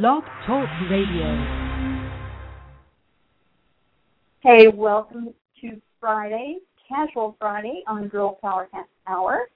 Blog 0.00 0.22
Talk 0.46 0.66
Radio. 0.90 1.36
Hey, 4.42 4.68
welcome 4.74 5.34
to 5.60 5.82
Friday, 6.00 6.60
Casual 6.88 7.36
Friday 7.38 7.82
on 7.86 8.08
Girl 8.08 8.38
Power 8.40 8.70
Half 8.72 8.86
Hour. 9.06 9.50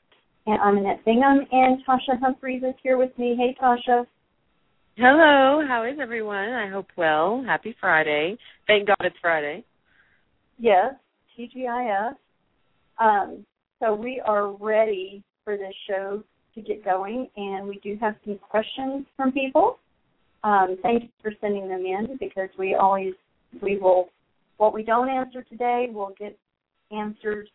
And 0.46 0.61
I'm 0.61 0.77
Annette 0.77 1.03
Bingham, 1.07 1.41
and 1.51 1.83
Tasha 1.87 2.21
Humphreys 2.21 2.62
is 2.62 2.75
here 2.83 2.99
with 2.99 3.17
me. 3.17 3.35
Hey, 3.35 3.57
Tasha. 3.59 4.07
Hello, 4.99 5.67
how 5.67 5.87
is 5.91 5.97
everyone? 5.99 6.53
I 6.53 6.69
hope 6.69 6.89
well. 6.99 7.43
Happy 7.47 7.75
Friday. 7.81 8.37
Thank 8.67 8.89
God 8.89 8.99
it's 9.01 9.17
Friday. 9.23 9.65
Yes, 10.59 10.97
TGIF. 11.39 12.13
Um, 13.01 13.47
so 13.81 13.95
we 13.95 14.21
are 14.23 14.53
ready 14.53 15.23
for 15.45 15.57
this 15.57 15.73
show 15.89 16.23
to 16.55 16.61
get 16.61 16.84
going, 16.84 17.27
and 17.39 17.66
we 17.66 17.80
do 17.83 17.97
have 18.03 18.16
some 18.27 18.39
questions 18.51 19.07
from 19.16 19.33
people. 19.33 19.79
Um, 20.47 20.77
thank 20.83 21.02
you 21.02 21.09
for 21.20 21.33
sending 21.41 21.69
them 21.69 21.84
in 21.84 22.16
because 22.21 22.48
we 22.57 22.75
always 22.75 23.15
we 23.62 23.79
will 23.79 24.11
what 24.59 24.73
we 24.73 24.83
don't 24.83 25.09
answer 25.09 25.43
today 25.43 25.88
we'll 25.91 26.15
get 26.19 26.38
answers 26.93 27.48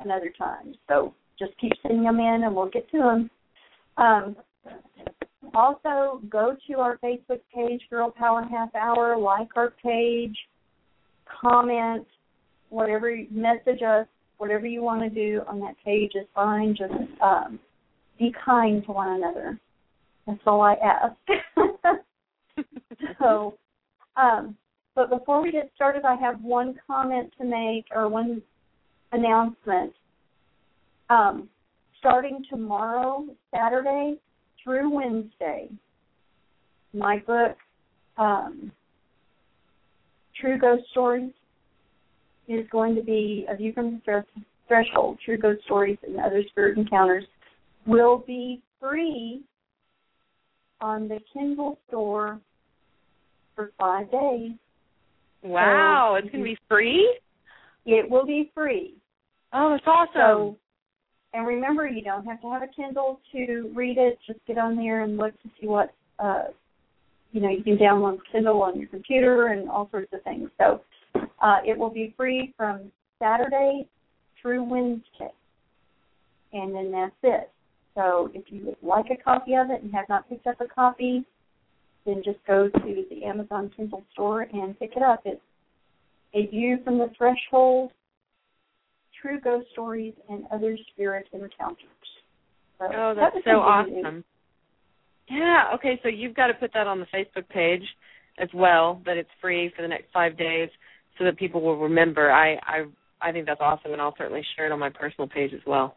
another 0.00 0.32
time. 0.38 0.74
So 0.88 1.14
just 1.38 1.52
keep 1.60 1.72
sending 1.82 2.04
them 2.04 2.18
in, 2.18 2.42
and 2.44 2.54
we'll 2.54 2.68
get 2.68 2.90
to 2.90 2.98
them. 2.98 3.30
Um, 3.96 4.36
also, 5.54 6.20
go 6.28 6.56
to 6.68 6.78
our 6.78 6.98
Facebook 6.98 7.40
page, 7.54 7.80
Girl 7.90 8.10
Power 8.10 8.44
Half 8.48 8.74
Hour, 8.74 9.16
like 9.16 9.48
our 9.56 9.72
page, 9.82 10.36
comment, 11.40 12.06
whatever, 12.68 13.16
message 13.30 13.82
us, 13.82 14.06
whatever 14.36 14.66
you 14.66 14.82
want 14.82 15.02
to 15.02 15.08
do 15.08 15.42
on 15.48 15.58
that 15.60 15.74
page 15.84 16.12
is 16.14 16.26
fine. 16.34 16.76
Just 16.76 16.92
um, 17.22 17.58
be 18.18 18.32
kind 18.44 18.84
to 18.86 18.92
one 18.92 19.16
another. 19.16 19.58
That's 20.26 20.40
all 20.46 20.60
I 20.60 20.74
ask. 20.74 21.96
so, 23.18 23.54
um, 24.16 24.56
but 24.94 25.10
before 25.10 25.42
we 25.42 25.52
get 25.52 25.70
started, 25.74 26.04
I 26.04 26.16
have 26.16 26.42
one 26.42 26.78
comment 26.86 27.32
to 27.38 27.44
make 27.44 27.86
or 27.94 28.08
one 28.08 28.42
announcement. 29.12 29.92
Um, 31.10 31.48
starting 31.98 32.44
tomorrow, 32.50 33.24
Saturday 33.54 34.18
through 34.62 34.90
Wednesday, 34.90 35.70
my 36.92 37.18
book, 37.26 37.56
um, 38.16 38.72
True 40.40 40.58
Ghost 40.58 40.84
Stories, 40.90 41.32
is 42.48 42.66
going 42.70 42.94
to 42.94 43.02
be 43.02 43.46
A 43.48 43.56
View 43.56 43.72
from 43.72 44.02
the 44.04 44.24
Threshold, 44.66 45.18
True 45.24 45.38
Ghost 45.38 45.64
Stories 45.64 45.98
and 46.02 46.18
Other 46.18 46.42
Spirit 46.50 46.78
Encounters, 46.78 47.24
will 47.86 48.18
be 48.26 48.60
free 48.80 49.42
on 50.80 51.08
the 51.08 51.18
Kindle 51.32 51.78
store 51.88 52.40
for 53.58 53.72
five 53.76 54.08
days. 54.12 54.52
Wow, 55.42 56.12
so 56.12 56.14
it's 56.16 56.32
going 56.32 56.44
to 56.44 56.50
be 56.50 56.58
free? 56.68 57.18
It 57.86 58.08
will 58.08 58.24
be 58.24 58.52
free. 58.54 58.94
Oh, 59.52 59.70
that's 59.70 59.82
awesome. 59.84 60.12
So, 60.14 60.56
and 61.34 61.44
remember, 61.44 61.88
you 61.88 62.02
don't 62.02 62.24
have 62.24 62.40
to 62.42 62.52
have 62.52 62.62
a 62.62 62.68
Kindle 62.68 63.20
to 63.32 63.72
read 63.74 63.98
it. 63.98 64.16
Just 64.24 64.38
get 64.46 64.58
on 64.58 64.76
there 64.76 65.02
and 65.02 65.16
look 65.16 65.32
to 65.42 65.48
see 65.60 65.66
what, 65.66 65.92
uh, 66.20 66.44
you 67.32 67.40
know, 67.40 67.50
you 67.50 67.64
can 67.64 67.76
download 67.76 68.18
Kindle 68.30 68.62
on 68.62 68.78
your 68.78 68.88
computer 68.88 69.48
and 69.48 69.68
all 69.68 69.88
sorts 69.90 70.12
of 70.12 70.22
things. 70.22 70.50
So 70.56 70.80
uh, 71.42 71.56
it 71.66 71.76
will 71.76 71.90
be 71.90 72.14
free 72.16 72.54
from 72.56 72.92
Saturday 73.18 73.88
through 74.40 74.62
Wednesday. 74.62 75.32
And 76.52 76.72
then 76.72 76.92
that's 76.92 77.12
it. 77.24 77.50
So 77.96 78.30
if 78.34 78.44
you 78.50 78.66
would 78.66 78.76
like 78.82 79.06
a 79.10 79.20
copy 79.20 79.54
of 79.54 79.70
it 79.70 79.82
and 79.82 79.92
have 79.92 80.08
not 80.08 80.28
picked 80.28 80.46
up 80.46 80.60
a 80.60 80.68
copy, 80.68 81.24
then 82.08 82.22
just 82.24 82.38
go 82.46 82.68
to 82.68 83.04
the 83.10 83.24
Amazon 83.24 83.70
Kindle 83.76 84.02
store 84.12 84.42
and 84.52 84.78
pick 84.78 84.92
it 84.96 85.02
up. 85.02 85.22
It's 85.26 85.40
A 86.34 86.46
View 86.46 86.78
from 86.82 86.98
the 86.98 87.10
Threshold, 87.16 87.90
True 89.20 89.38
Ghost 89.40 89.66
Stories, 89.72 90.14
and 90.28 90.44
Other 90.50 90.76
Spirit 90.92 91.26
Encounters. 91.32 91.86
So 92.78 92.86
oh, 92.94 93.14
that's 93.14 93.36
so 93.44 93.60
awesome. 93.60 94.24
Yeah, 95.28 95.64
okay, 95.74 96.00
so 96.02 96.08
you've 96.08 96.34
got 96.34 96.46
to 96.46 96.54
put 96.54 96.72
that 96.72 96.86
on 96.86 97.00
the 97.00 97.06
Facebook 97.14 97.48
page 97.50 97.82
as 98.38 98.48
well, 98.54 99.02
that 99.04 99.18
it's 99.18 99.28
free 99.42 99.70
for 99.76 99.82
the 99.82 99.88
next 99.88 100.06
five 100.12 100.38
days 100.38 100.70
so 101.18 101.24
that 101.24 101.36
people 101.36 101.60
will 101.60 101.76
remember. 101.76 102.30
I, 102.30 102.54
I 102.54 102.84
I 103.20 103.32
think 103.32 103.46
that's 103.46 103.60
awesome 103.60 103.92
and 103.92 104.00
I'll 104.00 104.14
certainly 104.16 104.42
share 104.56 104.66
it 104.66 104.72
on 104.72 104.78
my 104.78 104.90
personal 104.90 105.28
page 105.28 105.52
as 105.52 105.60
well. 105.66 105.96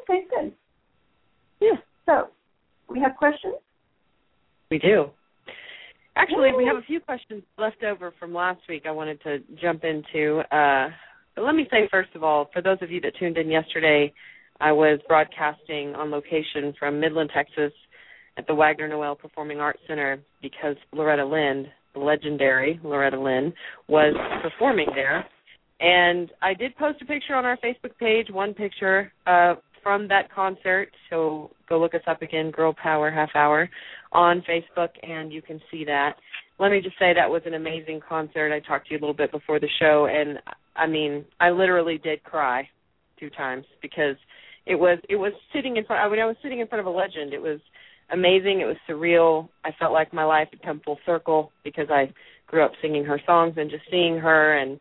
Okay, 0.00 0.22
good. 0.30 0.52
Yeah. 1.60 1.76
So, 2.06 2.28
we 2.88 2.98
have 3.00 3.14
questions? 3.16 3.56
We 4.70 4.78
do. 4.78 5.06
Actually, 6.16 6.50
we 6.56 6.66
have 6.66 6.76
a 6.76 6.82
few 6.82 7.00
questions 7.00 7.42
left 7.56 7.82
over 7.84 8.12
from 8.18 8.34
last 8.34 8.60
week 8.68 8.82
I 8.86 8.90
wanted 8.90 9.22
to 9.22 9.38
jump 9.60 9.84
into. 9.84 10.40
Uh, 10.50 10.88
but 11.36 11.44
let 11.44 11.54
me 11.54 11.66
say, 11.70 11.88
first 11.90 12.10
of 12.14 12.24
all, 12.24 12.50
for 12.52 12.60
those 12.60 12.78
of 12.82 12.90
you 12.90 13.00
that 13.02 13.12
tuned 13.18 13.38
in 13.38 13.50
yesterday, 13.50 14.12
I 14.60 14.72
was 14.72 14.98
broadcasting 15.06 15.94
on 15.94 16.10
location 16.10 16.74
from 16.78 16.98
Midland, 16.98 17.30
Texas 17.32 17.72
at 18.36 18.46
the 18.46 18.54
Wagner 18.54 18.88
Noel 18.88 19.14
Performing 19.14 19.60
Arts 19.60 19.78
Center 19.86 20.18
because 20.42 20.76
Loretta 20.92 21.24
Lynn, 21.24 21.66
the 21.94 22.00
legendary 22.00 22.80
Loretta 22.82 23.20
Lynn, 23.20 23.52
was 23.88 24.14
performing 24.42 24.88
there. 24.94 25.24
And 25.80 26.30
I 26.42 26.54
did 26.54 26.76
post 26.76 27.00
a 27.00 27.04
picture 27.04 27.36
on 27.36 27.44
our 27.44 27.56
Facebook 27.58 27.96
page, 28.00 28.26
one 28.30 28.52
picture 28.52 29.12
uh, 29.26 29.54
from 29.88 30.06
that 30.06 30.30
concert. 30.30 30.90
So 31.08 31.50
go 31.66 31.80
look 31.80 31.94
us 31.94 32.02
up 32.06 32.20
again, 32.20 32.50
Girl 32.50 32.74
Power 32.74 33.10
Half 33.10 33.30
Hour, 33.34 33.70
on 34.12 34.42
Facebook, 34.46 34.90
and 35.02 35.32
you 35.32 35.40
can 35.40 35.62
see 35.70 35.82
that. 35.86 36.16
Let 36.58 36.70
me 36.72 36.82
just 36.82 36.98
say 36.98 37.14
that 37.14 37.30
was 37.30 37.40
an 37.46 37.54
amazing 37.54 38.00
concert. 38.06 38.52
I 38.52 38.60
talked 38.60 38.88
to 38.88 38.92
you 38.92 38.98
a 38.98 39.00
little 39.00 39.14
bit 39.14 39.32
before 39.32 39.58
the 39.58 39.68
show, 39.80 40.06
and 40.10 40.40
I 40.76 40.86
mean, 40.86 41.24
I 41.40 41.48
literally 41.48 41.96
did 41.96 42.22
cry 42.22 42.68
two 43.18 43.30
times 43.30 43.64
because 43.80 44.16
it 44.66 44.74
was 44.74 44.98
it 45.08 45.16
was 45.16 45.32
sitting 45.54 45.78
in 45.78 45.86
front. 45.86 46.04
I 46.04 46.10
mean, 46.10 46.20
I 46.20 46.26
was 46.26 46.36
sitting 46.42 46.60
in 46.60 46.66
front 46.66 46.80
of 46.80 46.86
a 46.86 46.94
legend. 46.94 47.32
It 47.32 47.40
was 47.40 47.58
amazing. 48.12 48.60
It 48.60 48.66
was 48.66 48.76
surreal. 48.86 49.48
I 49.64 49.70
felt 49.78 49.94
like 49.94 50.12
my 50.12 50.24
life 50.24 50.48
had 50.50 50.60
come 50.60 50.82
full 50.84 50.98
circle 51.06 51.50
because 51.64 51.86
I 51.88 52.12
grew 52.46 52.62
up 52.62 52.72
singing 52.82 53.04
her 53.04 53.22
songs 53.24 53.54
and 53.56 53.70
just 53.70 53.84
seeing 53.90 54.18
her 54.18 54.58
and 54.58 54.78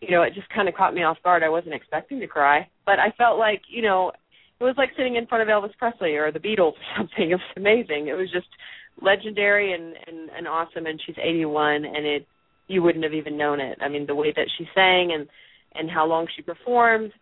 you 0.00 0.10
know, 0.10 0.22
it 0.22 0.34
just 0.34 0.48
kind 0.48 0.66
of 0.68 0.74
caught 0.74 0.94
me 0.94 1.02
off 1.02 1.18
guard. 1.22 1.42
I 1.42 1.50
wasn't 1.50 1.74
expecting 1.74 2.20
to 2.20 2.26
cry, 2.26 2.66
but 2.86 2.98
I 2.98 3.12
felt 3.18 3.38
like, 3.38 3.60
you 3.68 3.82
know, 3.82 4.12
it 4.60 4.64
was 4.64 4.74
like 4.76 4.90
sitting 4.96 5.16
in 5.16 5.26
front 5.26 5.42
of 5.42 5.48
Elvis 5.48 5.76
Presley 5.78 6.16
or 6.16 6.30
the 6.30 6.38
Beatles 6.38 6.74
or 6.74 6.86
something. 6.96 7.30
It 7.30 7.34
was 7.34 7.56
amazing. 7.56 8.08
It 8.08 8.16
was 8.16 8.30
just 8.30 8.48
legendary 9.02 9.72
and 9.72 9.94
and, 10.06 10.30
and 10.36 10.46
awesome. 10.46 10.86
And 10.86 11.00
she's 11.04 11.16
81, 11.18 11.84
and 11.84 12.06
it 12.06 12.26
you 12.68 12.82
wouldn't 12.82 13.04
have 13.04 13.14
even 13.14 13.36
known 13.36 13.58
it. 13.58 13.78
I 13.80 13.88
mean, 13.88 14.06
the 14.06 14.14
way 14.14 14.32
that 14.34 14.48
she 14.58 14.66
sang 14.74 15.12
and 15.12 15.26
and 15.74 15.90
how 15.90 16.06
long 16.06 16.26
she 16.36 16.42
performed, 16.42 17.12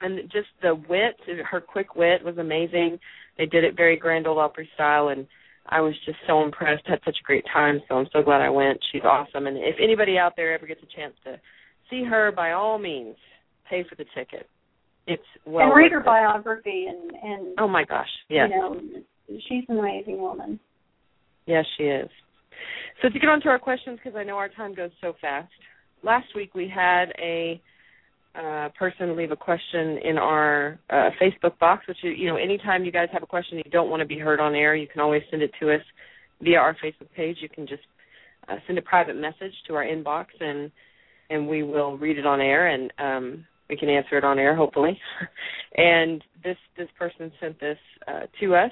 and 0.00 0.30
just 0.32 0.48
the 0.62 0.74
wit, 0.74 1.16
her 1.50 1.60
quick 1.60 1.96
wit 1.96 2.24
was 2.24 2.38
amazing. 2.38 2.98
They 3.36 3.46
did 3.46 3.64
it 3.64 3.76
very 3.76 3.96
Grand 3.96 4.26
Ole 4.26 4.38
Opry 4.38 4.68
style, 4.74 5.08
and 5.08 5.26
I 5.66 5.80
was 5.80 5.94
just 6.06 6.18
so 6.26 6.42
impressed. 6.42 6.86
Had 6.86 7.00
such 7.04 7.18
a 7.20 7.26
great 7.26 7.44
time, 7.52 7.80
so 7.88 7.96
I'm 7.96 8.06
so 8.12 8.22
glad 8.22 8.40
I 8.40 8.48
went. 8.48 8.78
She's 8.92 9.02
awesome, 9.02 9.46
and 9.46 9.56
if 9.56 9.76
anybody 9.82 10.18
out 10.18 10.34
there 10.36 10.54
ever 10.54 10.66
gets 10.66 10.82
a 10.82 10.96
chance 10.96 11.14
to 11.24 11.40
see 11.90 12.04
her, 12.04 12.32
by 12.32 12.52
all 12.52 12.78
means, 12.78 13.16
pay 13.68 13.84
for 13.88 13.96
the 13.96 14.06
ticket 14.14 14.48
it's 15.06 15.22
well 15.46 15.66
and 15.66 15.76
read 15.76 15.92
her 15.92 16.00
biography 16.00 16.86
and 16.88 17.12
and 17.22 17.54
oh 17.58 17.68
my 17.68 17.84
gosh 17.84 18.08
yeah 18.28 18.46
you 18.46 18.50
know 18.50 18.80
she's 19.48 19.64
an 19.68 19.78
amazing 19.78 20.20
woman. 20.20 20.58
Yes 21.46 21.64
she 21.76 21.84
is. 21.84 22.08
So 23.02 23.08
to 23.08 23.18
get 23.18 23.28
on 23.28 23.40
to 23.42 23.48
our 23.48 23.58
questions 23.58 23.98
because 24.02 24.16
i 24.18 24.24
know 24.24 24.36
our 24.36 24.48
time 24.48 24.74
goes 24.74 24.90
so 25.00 25.14
fast. 25.20 25.50
Last 26.02 26.26
week 26.34 26.54
we 26.54 26.72
had 26.74 27.06
a 27.18 27.60
uh, 28.34 28.68
person 28.78 29.16
leave 29.16 29.30
a 29.30 29.36
question 29.36 29.98
in 30.04 30.18
our 30.18 30.78
uh, 30.90 31.10
facebook 31.22 31.56
box 31.60 31.86
which 31.86 31.98
you 32.02 32.26
know 32.26 32.36
anytime 32.36 32.84
you 32.84 32.90
guys 32.90 33.08
have 33.12 33.22
a 33.22 33.26
question 33.26 33.58
you 33.58 33.70
don't 33.70 33.90
want 33.90 34.00
to 34.00 34.06
be 34.06 34.18
heard 34.18 34.40
on 34.40 34.56
air 34.56 34.74
you 34.74 34.88
can 34.88 35.00
always 35.00 35.22
send 35.30 35.40
it 35.40 35.52
to 35.60 35.72
us 35.72 35.80
via 36.42 36.58
our 36.58 36.74
facebook 36.74 37.10
page. 37.16 37.38
You 37.40 37.48
can 37.48 37.66
just 37.66 37.82
uh, 38.48 38.56
send 38.66 38.78
a 38.78 38.82
private 38.82 39.16
message 39.16 39.54
to 39.66 39.74
our 39.74 39.84
inbox 39.84 40.26
and 40.40 40.70
and 41.30 41.48
we 41.48 41.62
will 41.62 41.96
read 41.96 42.18
it 42.18 42.26
on 42.26 42.40
air. 42.40 42.68
And 42.68 42.92
um 42.98 43.46
we 43.68 43.76
can 43.76 43.88
answer 43.88 44.18
it 44.18 44.24
on 44.24 44.38
air 44.38 44.56
hopefully. 44.56 44.98
And 45.76 46.22
this 46.44 46.56
this 46.76 46.86
person 46.96 47.32
sent 47.40 47.58
this 47.58 47.78
uh, 48.06 48.26
to 48.38 48.54
us. 48.54 48.70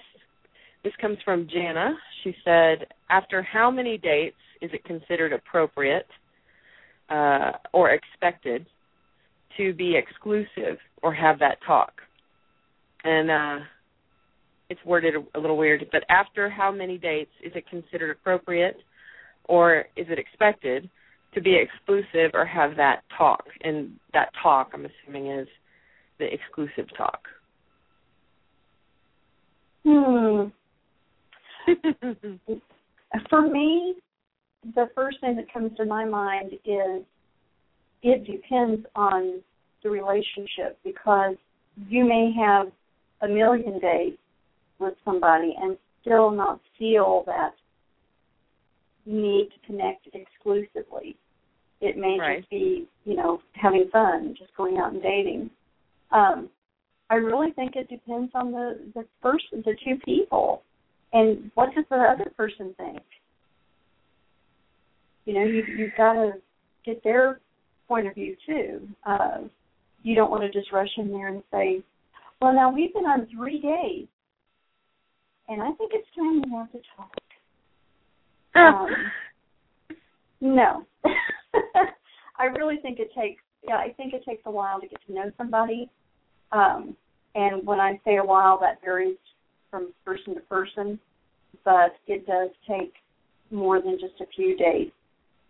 This 0.84 0.92
comes 1.00 1.18
from 1.24 1.48
jana. 1.52 1.96
She 2.22 2.32
said 2.44 2.86
after 3.10 3.42
how 3.42 3.72
many 3.72 3.98
dates 3.98 4.36
is 4.60 4.70
it 4.72 4.84
considered 4.84 5.32
appropriate 5.32 6.06
uh, 7.10 7.52
or 7.72 7.90
expected 7.90 8.66
to 9.56 9.74
be 9.74 9.96
exclusive 9.96 10.78
or 11.02 11.12
have 11.12 11.40
that 11.40 11.58
talk? 11.66 11.92
And 13.02 13.30
uh, 13.32 13.64
it's 14.70 14.80
worded 14.86 15.14
a, 15.16 15.38
a 15.38 15.40
little 15.40 15.56
weird 15.56 15.84
but 15.90 16.04
after 16.08 16.48
how 16.48 16.70
many 16.70 16.98
dates 16.98 17.32
is 17.44 17.52
it 17.56 17.68
considered 17.68 18.10
appropriate 18.10 18.76
or 19.44 19.86
is 19.96 20.06
it 20.08 20.18
expected 20.18 20.88
to 21.34 21.40
be 21.40 21.56
exclusive 21.56 22.32
or 22.34 22.44
have 22.44 22.76
that 22.76 23.02
talk. 23.16 23.44
And 23.62 23.92
that 24.12 24.30
talk, 24.42 24.70
I'm 24.74 24.86
assuming, 24.86 25.30
is 25.30 25.48
the 26.18 26.32
exclusive 26.32 26.86
talk. 26.96 27.22
Hmm. 29.84 30.44
For 33.28 33.42
me, 33.42 33.94
the 34.74 34.88
first 34.94 35.20
thing 35.20 35.36
that 35.36 35.52
comes 35.52 35.76
to 35.76 35.84
my 35.84 36.04
mind 36.04 36.52
is 36.64 37.02
it 38.02 38.24
depends 38.26 38.86
on 38.94 39.40
the 39.82 39.90
relationship 39.90 40.78
because 40.84 41.34
you 41.88 42.04
may 42.04 42.32
have 42.38 42.68
a 43.22 43.28
million 43.28 43.78
days 43.80 44.14
with 44.78 44.94
somebody 45.04 45.54
and 45.60 45.76
still 46.00 46.30
not 46.30 46.60
feel 46.78 47.24
that 47.26 47.54
need 49.06 49.48
to 49.50 49.66
connect 49.66 50.08
exclusively. 50.12 51.16
It 51.80 51.96
may 51.96 52.16
right. 52.18 52.38
just 52.38 52.50
be, 52.50 52.86
you 53.04 53.16
know, 53.16 53.40
having 53.54 53.88
fun, 53.92 54.34
just 54.38 54.56
going 54.56 54.78
out 54.78 54.92
and 54.92 55.02
dating. 55.02 55.50
Um, 56.12 56.48
I 57.10 57.16
really 57.16 57.50
think 57.52 57.76
it 57.76 57.88
depends 57.88 58.30
on 58.34 58.52
the 58.52 58.78
the 58.94 59.04
first 59.20 59.44
the 59.50 59.76
two 59.84 59.96
people, 60.04 60.62
and 61.12 61.50
what 61.54 61.74
does 61.74 61.84
the 61.90 61.96
other 61.96 62.30
person 62.36 62.74
think. 62.76 63.02
You 65.24 65.34
know, 65.34 65.44
you 65.44 65.64
you've 65.76 65.96
got 65.96 66.14
to 66.14 66.32
get 66.86 67.02
their 67.04 67.40
point 67.88 68.06
of 68.06 68.14
view 68.14 68.36
too. 68.46 68.88
Uh, 69.04 69.38
you 70.02 70.14
don't 70.14 70.30
want 70.30 70.42
to 70.42 70.50
just 70.50 70.72
rush 70.72 70.88
in 70.96 71.10
there 71.10 71.28
and 71.28 71.42
say, 71.52 71.82
"Well, 72.40 72.54
now 72.54 72.72
we've 72.72 72.94
been 72.94 73.04
on 73.04 73.26
three 73.36 73.60
days, 73.60 74.06
and 75.48 75.60
I 75.60 75.72
think 75.72 75.92
it's 75.94 76.08
time 76.16 76.42
we 76.42 76.50
have 76.56 76.72
to 76.72 76.80
talk." 76.96 77.21
Um, 78.54 78.86
no, 80.40 80.84
I 82.38 82.44
really 82.58 82.76
think 82.82 82.98
it 82.98 83.10
takes. 83.16 83.42
Yeah, 83.66 83.76
I 83.76 83.92
think 83.96 84.12
it 84.12 84.24
takes 84.24 84.42
a 84.46 84.50
while 84.50 84.80
to 84.80 84.86
get 84.86 84.98
to 85.06 85.12
know 85.12 85.30
somebody. 85.38 85.88
Um, 86.50 86.96
and 87.34 87.64
when 87.66 87.80
I 87.80 88.00
say 88.04 88.16
a 88.16 88.24
while, 88.24 88.58
that 88.60 88.80
varies 88.84 89.16
from 89.70 89.92
person 90.04 90.34
to 90.34 90.40
person, 90.40 90.98
but 91.64 91.94
it 92.06 92.26
does 92.26 92.50
take 92.68 92.92
more 93.50 93.80
than 93.80 93.98
just 94.00 94.20
a 94.20 94.26
few 94.34 94.56
days 94.56 94.90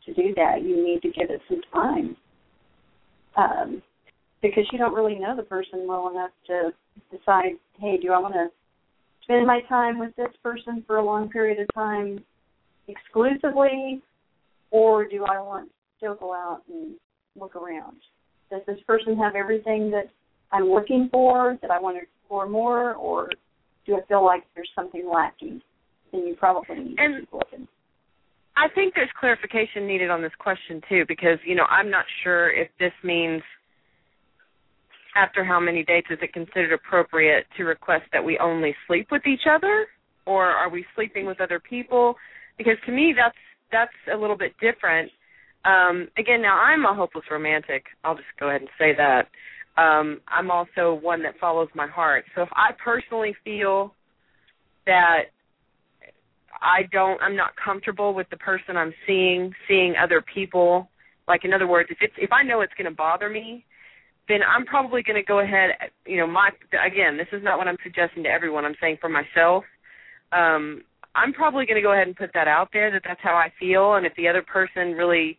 to 0.07 0.15
do 0.15 0.35
that. 0.37 0.63
You 0.63 0.85
need 0.85 1.03
to 1.03 1.09
give 1.09 1.31
it 1.31 1.41
some 1.49 1.63
time 1.73 2.17
um, 3.37 3.83
because 4.43 4.65
you 4.73 4.79
don't 4.79 4.95
really 4.95 5.19
know 5.19 5.35
the 5.37 5.43
person 5.43 5.87
well 5.87 6.11
enough 6.11 6.31
to 6.49 6.73
decide, 7.17 7.53
hey, 7.81 7.99
do 8.01 8.13
I 8.13 8.19
want 8.19 8.35
to 8.35 8.49
spend 9.23 9.47
my 9.47 9.61
time 9.69 9.99
with 9.99 10.15
this 10.17 10.35
person 10.43 10.85
for 10.87 10.97
a 10.97 11.05
long 11.05 11.29
period 11.31 11.61
of 11.61 11.67
time 11.75 12.23
exclusively, 12.89 14.03
or 14.71 15.07
do 15.07 15.25
I 15.25 15.41
want 15.41 15.69
to 15.69 15.73
still 15.97 16.15
go 16.15 16.33
out 16.35 16.63
and 16.69 16.95
look 17.39 17.57
around? 17.57 17.97
Does 18.51 18.63
this 18.67 18.79
person 18.87 19.17
have 19.17 19.35
everything 19.35 19.91
that 19.91 20.11
I'm 20.51 20.69
looking 20.69 21.09
for, 21.11 21.59
that 21.63 21.71
I 21.71 21.81
want 21.81 21.97
to 21.97 22.03
explore 22.03 22.49
more, 22.49 22.95
or 22.95 23.31
do 23.87 23.97
I 23.97 24.01
feel 24.07 24.25
like 24.25 24.45
there's 24.55 24.71
something 24.75 25.09
lacking? 25.13 25.63
Then 26.13 26.27
you 26.27 26.35
probably 26.35 26.77
need 26.77 26.99
and, 26.99 27.15
to 27.15 27.21
keep 27.21 27.33
looking. 27.33 27.69
I 28.57 28.69
think 28.75 28.95
there's 28.95 29.09
clarification 29.19 29.87
needed 29.87 30.11
on 30.11 30.21
this 30.21 30.33
question 30.39 30.83
too, 30.89 31.05
because 31.09 31.39
you 31.47 31.55
know 31.55 31.65
I'm 31.71 31.91
not 31.91 32.05
sure 32.23 32.51
if 32.51 32.69
this 32.79 32.93
means 33.03 33.43
after 35.17 35.45
how 35.45 35.61
many 35.61 35.85
dates 35.85 36.09
is 36.11 36.19
it 36.23 36.33
considered 36.33 36.73
appropriate 36.73 37.47
to 37.57 37.65
request 37.65 38.05
that 38.13 38.25
we 38.25 38.39
only 38.39 38.75
sleep 38.87 39.09
with 39.11 39.27
each 39.27 39.47
other, 39.51 39.87
or 40.27 40.47
are 40.47 40.69
we 40.69 40.85
sleeping 40.95 41.27
with 41.27 41.41
other 41.41 41.61
people? 41.61 42.15
Because 42.59 42.77
to 42.87 42.93
me 42.93 43.15
that's 43.17 43.37
that's 43.71 43.93
a 44.13 44.17
little 44.17 44.37
bit 44.37 44.53
different. 44.61 45.11
Um, 45.65 46.09
again, 46.19 46.43
now 46.43 46.59
I'm 46.59 46.85
a 46.85 46.95
hopeless 46.95 47.25
romantic. 47.31 47.85
I'll 48.05 48.17
just 48.17 48.27
go 48.39 48.49
ahead 48.49 48.63
and 48.63 48.71
say 48.79 48.95
that. 48.97 49.29
Um, 49.81 50.21
I'm 50.29 50.51
also 50.51 50.99
one 51.01 51.23
that 51.23 51.39
follows 51.41 51.69
my 51.75 51.87
heart. 51.87 52.25
So 52.35 52.43
if 52.43 52.49
I 52.53 52.71
personally 52.85 53.35
feel 53.45 53.95
that 54.87 55.27
I 56.61 56.83
don't 56.93 57.21
I'm 57.23 57.37
not 57.37 57.51
comfortable 57.63 58.15
with 58.15 58.29
the 58.31 58.37
person 58.37 58.77
I'm 58.77 58.95
seeing, 59.07 59.53
seeing 59.69 59.95
other 60.03 60.23
people. 60.35 60.89
Like 61.29 61.45
in 61.45 61.53
other 61.53 61.67
words, 61.67 61.89
if 61.91 61.99
it's 62.01 62.15
if 62.19 62.33
I 62.33 62.43
know 62.43 62.61
it's 62.61 62.73
going 62.77 62.91
to 62.91 62.97
bother 62.97 63.29
me, 63.29 63.65
then 64.29 64.41
I'm 64.43 64.65
probably 64.65 65.03
going 65.03 65.21
to 65.21 65.27
go 65.27 65.41
ahead. 65.41 65.71
You 66.07 66.19
know, 66.19 66.27
my 66.27 66.51
again, 66.85 67.17
this 67.17 67.29
is 67.33 67.43
not 67.43 67.59
what 67.59 67.69
I'm 67.69 67.77
suggesting 67.83 68.23
to 68.25 68.29
everyone. 68.29 68.65
I'm 68.65 68.77
saying 68.81 68.99
for 69.01 69.09
myself. 69.09 69.65
Um, 70.33 70.83
I'm 71.15 71.33
probably 71.33 71.67
going 71.67 71.77
to 71.77 71.83
go 71.83 71.93
ahead 71.93 72.07
and 72.07 72.17
put 72.17 72.31
that 72.35 72.49
out 72.49 72.71
there 72.73 72.91
that 72.91 73.03
that's 73.05 73.21
how 73.23 73.35
I 73.35 73.53
feel, 73.59 73.95
and 73.95 74.07
if 74.07 74.15
the 74.17 74.29
other 74.29 74.43
person 74.43 74.93
really 74.93 75.37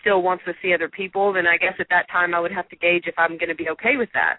still 0.00 0.22
wants 0.22 0.44
to 0.46 0.52
see 0.60 0.74
other 0.74 0.88
people, 0.88 1.32
then 1.32 1.46
I 1.46 1.56
guess 1.56 1.74
at 1.78 1.86
that 1.90 2.10
time 2.10 2.34
I 2.34 2.40
would 2.40 2.52
have 2.52 2.68
to 2.70 2.76
gauge 2.76 3.04
if 3.06 3.14
I'm 3.16 3.38
going 3.38 3.48
to 3.48 3.54
be 3.54 3.68
okay 3.70 3.96
with 3.96 4.08
that. 4.14 4.38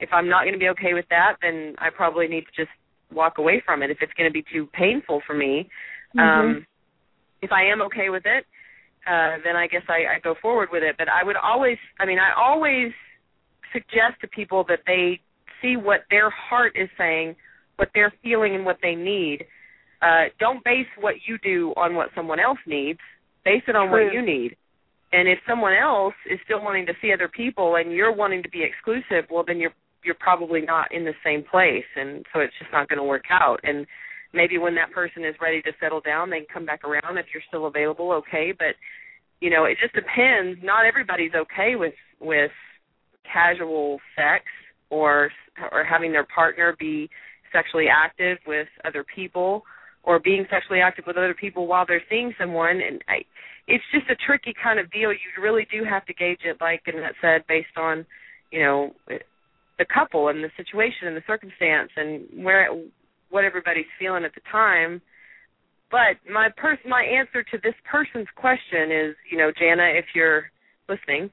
If 0.00 0.10
I'm 0.12 0.28
not 0.28 0.42
going 0.42 0.52
to 0.52 0.58
be 0.58 0.68
okay 0.68 0.92
with 0.92 1.06
that, 1.10 1.36
then 1.42 1.74
I 1.78 1.88
probably 1.90 2.28
need 2.28 2.44
to 2.44 2.64
just 2.64 2.70
walk 3.10 3.38
away 3.38 3.62
from 3.64 3.82
it 3.82 3.90
if 3.90 3.98
it's 4.00 4.12
going 4.14 4.28
to 4.28 4.32
be 4.32 4.44
too 4.52 4.68
painful 4.72 5.22
for 5.26 5.34
me. 5.34 5.68
Mm-hmm. 6.16 6.20
Um, 6.20 6.66
if 7.42 7.50
I 7.52 7.64
am 7.64 7.80
okay 7.82 8.10
with 8.10 8.24
it, 8.26 8.44
uh, 9.06 9.38
then 9.44 9.56
I 9.56 9.66
guess 9.66 9.82
I, 9.88 10.16
I 10.16 10.20
go 10.22 10.34
forward 10.40 10.68
with 10.70 10.82
it. 10.82 10.96
But 10.98 11.08
I 11.08 11.24
would 11.24 11.36
always, 11.36 11.78
I 11.98 12.04
mean, 12.04 12.18
I 12.18 12.38
always 12.38 12.92
suggest 13.72 14.20
to 14.20 14.28
people 14.28 14.64
that 14.68 14.80
they 14.86 15.20
see 15.62 15.76
what 15.76 16.00
their 16.10 16.30
heart 16.30 16.72
is 16.76 16.88
saying, 16.98 17.34
what 17.76 17.88
they're 17.94 18.12
feeling, 18.22 18.54
and 18.54 18.64
what 18.64 18.78
they 18.82 18.94
need. 18.94 19.44
Uh, 20.00 20.24
don't 20.38 20.62
base 20.64 20.86
what 21.00 21.14
you 21.26 21.38
do 21.38 21.72
on 21.76 21.94
what 21.94 22.08
someone 22.14 22.38
else 22.40 22.58
needs. 22.66 23.00
Base 23.44 23.62
it 23.66 23.76
on 23.76 23.88
True. 23.88 24.06
what 24.06 24.12
you 24.14 24.22
need. 24.22 24.56
And 25.12 25.26
if 25.26 25.38
someone 25.48 25.72
else 25.72 26.14
is 26.30 26.38
still 26.44 26.62
wanting 26.62 26.86
to 26.86 26.92
see 27.00 27.12
other 27.12 27.28
people 27.28 27.76
and 27.76 27.92
you're 27.92 28.14
wanting 28.14 28.42
to 28.42 28.48
be 28.50 28.62
exclusive, 28.62 29.28
well, 29.30 29.44
then 29.46 29.58
you're 29.58 29.72
you're 30.04 30.14
probably 30.14 30.60
not 30.60 30.92
in 30.92 31.04
the 31.04 31.12
same 31.24 31.44
place 31.50 31.84
and 31.96 32.24
so 32.32 32.40
it's 32.40 32.54
just 32.58 32.70
not 32.72 32.88
going 32.88 32.98
to 32.98 33.04
work 33.04 33.24
out 33.30 33.58
and 33.62 33.86
maybe 34.32 34.58
when 34.58 34.74
that 34.74 34.92
person 34.92 35.24
is 35.24 35.34
ready 35.40 35.60
to 35.62 35.72
settle 35.80 36.00
down 36.00 36.30
they 36.30 36.38
can 36.38 36.46
come 36.52 36.66
back 36.66 36.84
around 36.84 37.18
if 37.18 37.26
you're 37.32 37.42
still 37.48 37.66
available 37.66 38.12
okay 38.12 38.52
but 38.56 38.74
you 39.40 39.50
know 39.50 39.64
it 39.64 39.76
just 39.80 39.94
depends 39.94 40.58
not 40.62 40.86
everybody's 40.86 41.32
okay 41.34 41.74
with 41.74 41.94
with 42.20 42.50
casual 43.30 43.98
sex 44.16 44.44
or 44.90 45.30
or 45.72 45.84
having 45.84 46.12
their 46.12 46.26
partner 46.32 46.76
be 46.78 47.08
sexually 47.52 47.86
active 47.92 48.38
with 48.46 48.68
other 48.84 49.04
people 49.14 49.62
or 50.08 50.18
being 50.18 50.44
sexually 50.50 50.80
active 50.80 51.04
with 51.06 51.16
other 51.16 51.34
people 51.34 51.68
while 51.68 51.84
they're 51.86 52.02
seeing 52.10 52.32
someone 52.40 52.80
and 52.80 53.04
I 53.08 53.18
it's 53.70 53.84
just 53.92 54.08
a 54.10 54.16
tricky 54.26 54.54
kind 54.60 54.80
of 54.80 54.90
deal 54.90 55.12
you 55.12 55.42
really 55.42 55.66
do 55.70 55.84
have 55.84 56.04
to 56.06 56.14
gauge 56.14 56.40
it 56.44 56.56
like 56.60 56.82
Annette 56.86 57.14
said 57.20 57.44
based 57.46 57.76
on 57.76 58.04
you 58.50 58.60
know 58.60 58.94
the 59.78 59.86
couple 59.86 60.28
and 60.28 60.42
the 60.42 60.50
situation 60.56 61.06
and 61.06 61.16
the 61.16 61.22
circumstance 61.26 61.90
and 61.96 62.44
where 62.44 62.68
what 63.30 63.44
everybody's 63.44 63.86
feeling 63.98 64.24
at 64.24 64.34
the 64.34 64.40
time. 64.50 65.00
But 65.90 66.18
my 66.30 66.48
pers- 66.56 66.78
my 66.86 67.02
answer 67.02 67.42
to 67.42 67.58
this 67.62 67.74
person's 67.90 68.28
question 68.36 68.90
is, 68.92 69.16
you 69.30 69.38
know, 69.38 69.50
Jana, 69.58 69.84
if 69.94 70.06
you're 70.14 70.50
listening, 70.88 71.30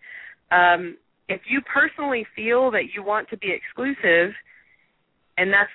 um, 0.51 0.97
if 1.27 1.41
you 1.49 1.61
personally 1.61 2.25
feel 2.35 2.71
that 2.71 2.93
you 2.93 3.03
want 3.03 3.29
to 3.29 3.37
be 3.37 3.51
exclusive, 3.51 4.33
and 5.37 5.51
that's 5.51 5.71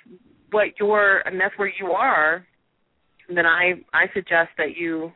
what 0.51 0.79
you're 0.79 1.19
and 1.27 1.39
that's 1.39 1.57
where 1.57 1.71
you 1.79 1.91
are, 1.91 2.45
then 3.37 3.45
I 3.45 3.73
I 3.93 4.05
suggest 4.13 4.49
that 4.57 4.75
you 4.75 5.11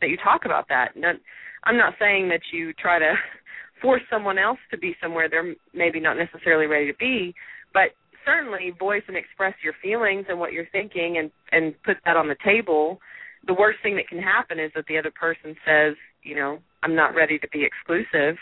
that 0.00 0.08
you 0.08 0.16
talk 0.22 0.44
about 0.44 0.68
that. 0.68 0.96
Not, 0.96 1.16
I'm 1.64 1.76
not 1.76 1.94
saying 1.98 2.28
that 2.28 2.40
you 2.52 2.72
try 2.74 2.98
to 2.98 3.14
force 3.82 4.02
someone 4.10 4.38
else 4.38 4.58
to 4.70 4.78
be 4.78 4.94
somewhere 5.02 5.28
they're 5.28 5.54
maybe 5.72 6.00
not 6.00 6.16
necessarily 6.16 6.66
ready 6.66 6.90
to 6.90 6.98
be, 6.98 7.34
but 7.72 7.90
certainly 8.24 8.72
voice 8.78 9.02
and 9.08 9.16
express 9.16 9.54
your 9.62 9.74
feelings 9.82 10.26
and 10.28 10.38
what 10.38 10.52
you're 10.52 10.68
thinking 10.72 11.18
and 11.18 11.30
and 11.52 11.74
put 11.84 11.96
that 12.04 12.16
on 12.16 12.28
the 12.28 12.36
table. 12.44 13.00
The 13.46 13.54
worst 13.54 13.78
thing 13.82 13.96
that 13.96 14.08
can 14.08 14.18
happen 14.18 14.58
is 14.58 14.72
that 14.74 14.86
the 14.88 14.98
other 14.98 15.12
person 15.12 15.54
says, 15.66 15.94
you 16.22 16.34
know, 16.34 16.58
I'm 16.82 16.94
not 16.94 17.14
ready 17.14 17.38
to 17.38 17.48
be 17.48 17.64
exclusive. 17.64 18.36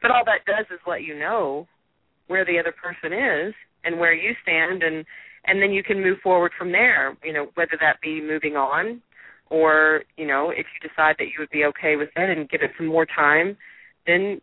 But 0.00 0.10
all 0.10 0.24
that 0.24 0.46
does 0.46 0.66
is 0.70 0.80
let 0.86 1.02
you 1.02 1.18
know 1.18 1.66
where 2.28 2.44
the 2.44 2.58
other 2.58 2.72
person 2.72 3.12
is 3.12 3.54
and 3.84 3.98
where 3.98 4.14
you 4.14 4.32
stand 4.42 4.82
and 4.82 5.04
and 5.46 5.62
then 5.62 5.72
you 5.72 5.82
can 5.82 6.02
move 6.02 6.18
forward 6.22 6.52
from 6.58 6.72
there, 6.72 7.16
you 7.24 7.32
know, 7.32 7.48
whether 7.54 7.76
that 7.80 8.00
be 8.02 8.20
moving 8.20 8.56
on 8.56 9.00
or, 9.50 10.02
you 10.16 10.26
know, 10.26 10.50
if 10.50 10.66
you 10.74 10.88
decide 10.88 11.16
that 11.18 11.26
you 11.26 11.34
would 11.38 11.50
be 11.50 11.64
okay 11.64 11.96
with 11.96 12.10
it 12.16 12.36
and 12.36 12.48
give 12.50 12.62
it 12.62 12.70
some 12.76 12.86
more 12.86 13.06
time, 13.06 13.56
then 14.06 14.40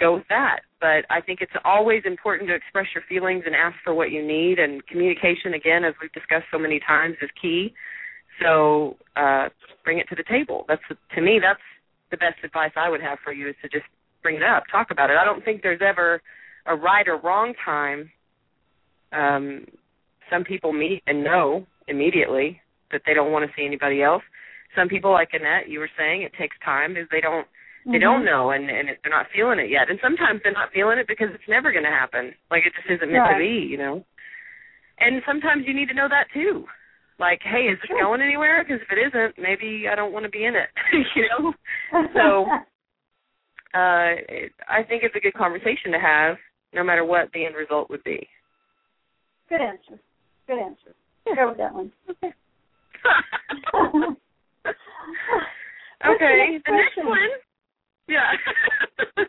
go 0.00 0.14
with 0.14 0.24
that. 0.28 0.60
But 0.80 1.04
I 1.10 1.20
think 1.20 1.40
it's 1.40 1.52
always 1.64 2.02
important 2.04 2.48
to 2.48 2.54
express 2.54 2.86
your 2.94 3.02
feelings 3.08 3.44
and 3.46 3.54
ask 3.54 3.76
for 3.84 3.94
what 3.94 4.10
you 4.10 4.24
need. 4.26 4.58
And 4.58 4.84
communication, 4.86 5.54
again, 5.54 5.84
as 5.84 5.94
we've 6.00 6.12
discussed 6.12 6.46
so 6.52 6.58
many 6.58 6.80
times, 6.86 7.16
is 7.20 7.30
key. 7.40 7.74
So 8.42 8.96
uh, 9.16 9.48
bring 9.84 9.98
it 9.98 10.08
to 10.08 10.14
the 10.14 10.24
table. 10.28 10.64
That's 10.68 10.82
to 11.14 11.20
me, 11.20 11.40
that's 11.42 11.60
the 12.10 12.16
best 12.16 12.36
advice 12.44 12.70
I 12.76 12.88
would 12.88 13.02
have 13.02 13.18
for 13.24 13.32
you 13.32 13.48
is 13.48 13.56
to 13.62 13.68
just 13.68 13.86
bring 14.22 14.36
it 14.36 14.42
up, 14.42 14.64
talk 14.70 14.90
about 14.90 15.10
it. 15.10 15.16
I 15.16 15.24
don't 15.24 15.44
think 15.44 15.62
there's 15.62 15.82
ever 15.84 16.22
a 16.66 16.76
right 16.76 17.06
or 17.08 17.18
wrong 17.18 17.54
time. 17.64 18.10
Um, 19.12 19.66
some 20.30 20.44
people 20.44 20.72
meet 20.72 21.02
and 21.06 21.24
know 21.24 21.66
immediately 21.88 22.60
that 22.92 23.02
they 23.06 23.14
don't 23.14 23.32
want 23.32 23.44
to 23.48 23.52
see 23.56 23.64
anybody 23.66 24.02
else. 24.02 24.22
Some 24.76 24.88
people, 24.88 25.12
like 25.12 25.30
Annette, 25.32 25.68
you 25.68 25.78
were 25.78 25.90
saying, 25.98 26.22
it 26.22 26.32
takes 26.38 26.56
time 26.64 26.94
because 26.94 27.08
they 27.10 27.20
don't 27.20 27.46
they 27.90 27.96
Mm-hmm. 27.96 28.00
don't 28.00 28.24
know 28.24 28.50
and 28.50 28.68
and 28.68 28.88
they're 29.02 29.10
not 29.10 29.26
feeling 29.34 29.58
it 29.60 29.70
yet 29.70 29.88
and 29.88 29.98
sometimes 30.02 30.40
they're 30.42 30.52
not 30.52 30.68
feeling 30.74 30.98
it 30.98 31.06
because 31.08 31.28
it's 31.32 31.48
never 31.48 31.72
going 31.72 31.84
to 31.84 31.90
happen 31.90 32.34
like 32.50 32.66
it 32.66 32.72
just 32.76 32.90
isn't 32.90 33.10
meant 33.10 33.24
Right. 33.24 33.38
to 33.38 33.40
be 33.40 33.64
you 33.64 33.78
know 33.78 34.04
and 34.98 35.22
sometimes 35.26 35.64
you 35.66 35.72
need 35.72 35.88
to 35.88 35.94
know 35.94 36.08
that 36.08 36.26
too 36.34 36.66
like, 37.18 37.40
hey, 37.42 37.66
is 37.72 37.78
this 37.82 37.90
going 38.00 38.20
anywhere? 38.20 38.62
Because 38.64 38.80
if 38.82 38.88
it 38.96 39.00
isn't, 39.08 39.42
maybe 39.42 39.86
I 39.90 39.94
don't 39.94 40.12
want 40.12 40.24
to 40.24 40.30
be 40.30 40.44
in 40.44 40.54
it. 40.54 40.68
you 41.16 41.28
know. 41.28 41.52
So, 42.14 42.44
uh, 43.74 44.14
it, 44.28 44.52
I 44.68 44.82
think 44.82 45.02
it's 45.02 45.16
a 45.16 45.20
good 45.20 45.34
conversation 45.34 45.92
to 45.92 45.98
have, 45.98 46.36
no 46.72 46.84
matter 46.84 47.04
what 47.04 47.30
the 47.32 47.44
end 47.44 47.56
result 47.56 47.90
would 47.90 48.04
be. 48.04 48.28
Good 49.48 49.60
answer. 49.60 50.00
Good 50.48 50.58
answer. 50.58 50.94
Go 51.36 51.48
with 51.50 51.58
that 51.58 51.74
one. 51.74 51.92
Okay. 52.10 52.32
okay. 56.06 56.58
The 56.64 56.72
next 56.72 56.96
one. 56.96 57.28
Yeah. 58.08 58.32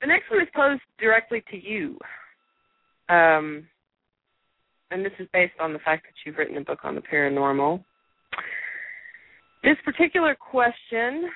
the 0.00 0.06
next 0.06 0.30
one 0.30 0.40
is 0.40 0.48
posed 0.56 0.80
directly 0.98 1.44
to 1.50 1.56
you. 1.62 1.98
Um, 3.10 3.66
and 4.90 5.04
this 5.04 5.12
is 5.18 5.28
based 5.34 5.52
on 5.60 5.74
the 5.74 5.78
fact 5.80 6.04
that 6.04 6.14
you've 6.24 6.38
written 6.38 6.56
a 6.56 6.62
book 6.62 6.80
on 6.82 6.94
the 6.94 7.02
paranormal. 7.02 7.84
This 9.62 9.76
particular 9.84 10.34
question 10.34 11.28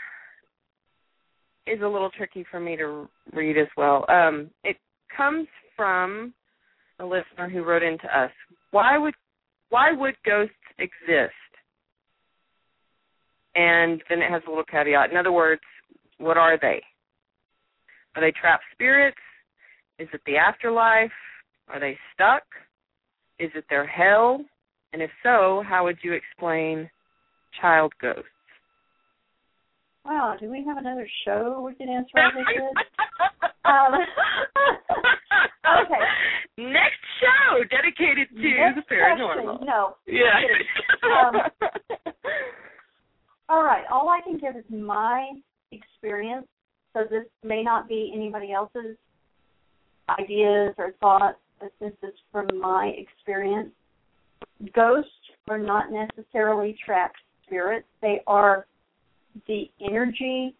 is 1.67 1.83
a 1.83 1.89
little 1.89 2.11
tricky 2.11 2.47
for 2.51 2.61
me 2.61 2.77
to 2.77 3.09
read 3.33 3.59
as 3.59 3.69
well. 3.77 4.11
Um, 4.11 4.51
it 4.65 4.79
comes 5.15 5.47
from 5.77 6.33
a 6.99 7.05
listener 7.05 7.51
who 7.51 7.63
wrote 7.63 7.83
in 7.83 7.99
to 7.99 8.19
us. 8.19 8.31
Why 8.73 8.99
would 8.99 9.15
why 9.69 9.93
would 9.93 10.17
ghosts 10.27 10.55
exist? 10.79 11.33
And 13.55 14.03
then 14.09 14.21
it 14.21 14.31
has 14.31 14.43
a 14.47 14.51
little 14.51 14.65
caveat. 14.65 15.11
In 15.11 15.17
other 15.17 15.33
words, 15.33 15.61
what 16.19 16.37
are 16.37 16.59
they? 16.61 16.83
Are 18.17 18.23
they 18.23 18.33
trapped 18.39 18.65
spirits? 18.73 19.17
Is 19.99 20.09
it 20.13 20.21
the 20.27 20.37
afterlife? 20.37 21.11
Are 21.69 21.81
they 21.81 21.97
stuck? 22.13 22.43
Is 23.39 23.51
it 23.55 23.65
their 23.71 23.87
hell? 23.87 24.45
And 24.93 25.01
if 25.01 25.11
so, 25.23 25.63
how 25.67 25.85
would 25.85 25.99
you 26.03 26.13
explain 26.13 26.91
child 27.61 27.93
ghosts? 28.01 28.27
Wow, 30.05 30.37
do 30.39 30.51
we 30.51 30.65
have 30.67 30.79
another 30.79 31.09
show 31.25 31.63
we 31.65 31.75
can 31.75 31.89
answer 31.89 32.13
all 33.65 33.91
this? 33.93 33.97
um, 34.95 35.05
okay. 35.67 36.03
Next 36.59 37.03
show 37.21 37.65
dedicated 37.71 38.29
to 38.31 38.43
Next 38.43 38.89
the 38.89 38.95
paranormal. 38.95 39.45
Question. 39.45 39.67
No. 39.67 39.97
Yeah. 40.07 40.41
Um, 41.03 41.35
all 43.49 43.65
right. 43.65 43.85
All 43.91 44.09
I 44.09 44.21
can 44.23 44.39
give 44.39 44.57
is 44.57 44.65
my 44.71 45.33
experience. 45.73 46.47
So 46.93 47.01
this 47.11 47.25
may 47.43 47.65
not 47.65 47.89
be 47.89 48.13
anybody 48.15 48.53
else's 48.53 48.97
ideas 50.09 50.75
or 50.79 50.93
thoughts, 51.01 51.39
but 51.61 51.73
this 51.81 51.93
is 52.03 52.15
from 52.31 52.47
my 52.61 52.93
experience. 52.97 53.71
Ghosts 54.75 55.11
are 55.49 55.59
not 55.59 55.87
necessarily 55.91 56.77
trapped 56.85 57.19
spirits. 57.45 57.87
They 58.01 58.21
are 58.27 58.67
the 59.47 59.65
energy, 59.81 60.55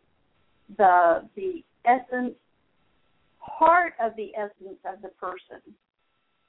the 0.77 1.29
the 1.37 1.63
essence, 1.85 2.35
part 3.65 3.93
of 4.03 4.13
the 4.17 4.33
essence 4.37 4.79
of 4.85 5.01
the 5.03 5.09
person. 5.09 5.61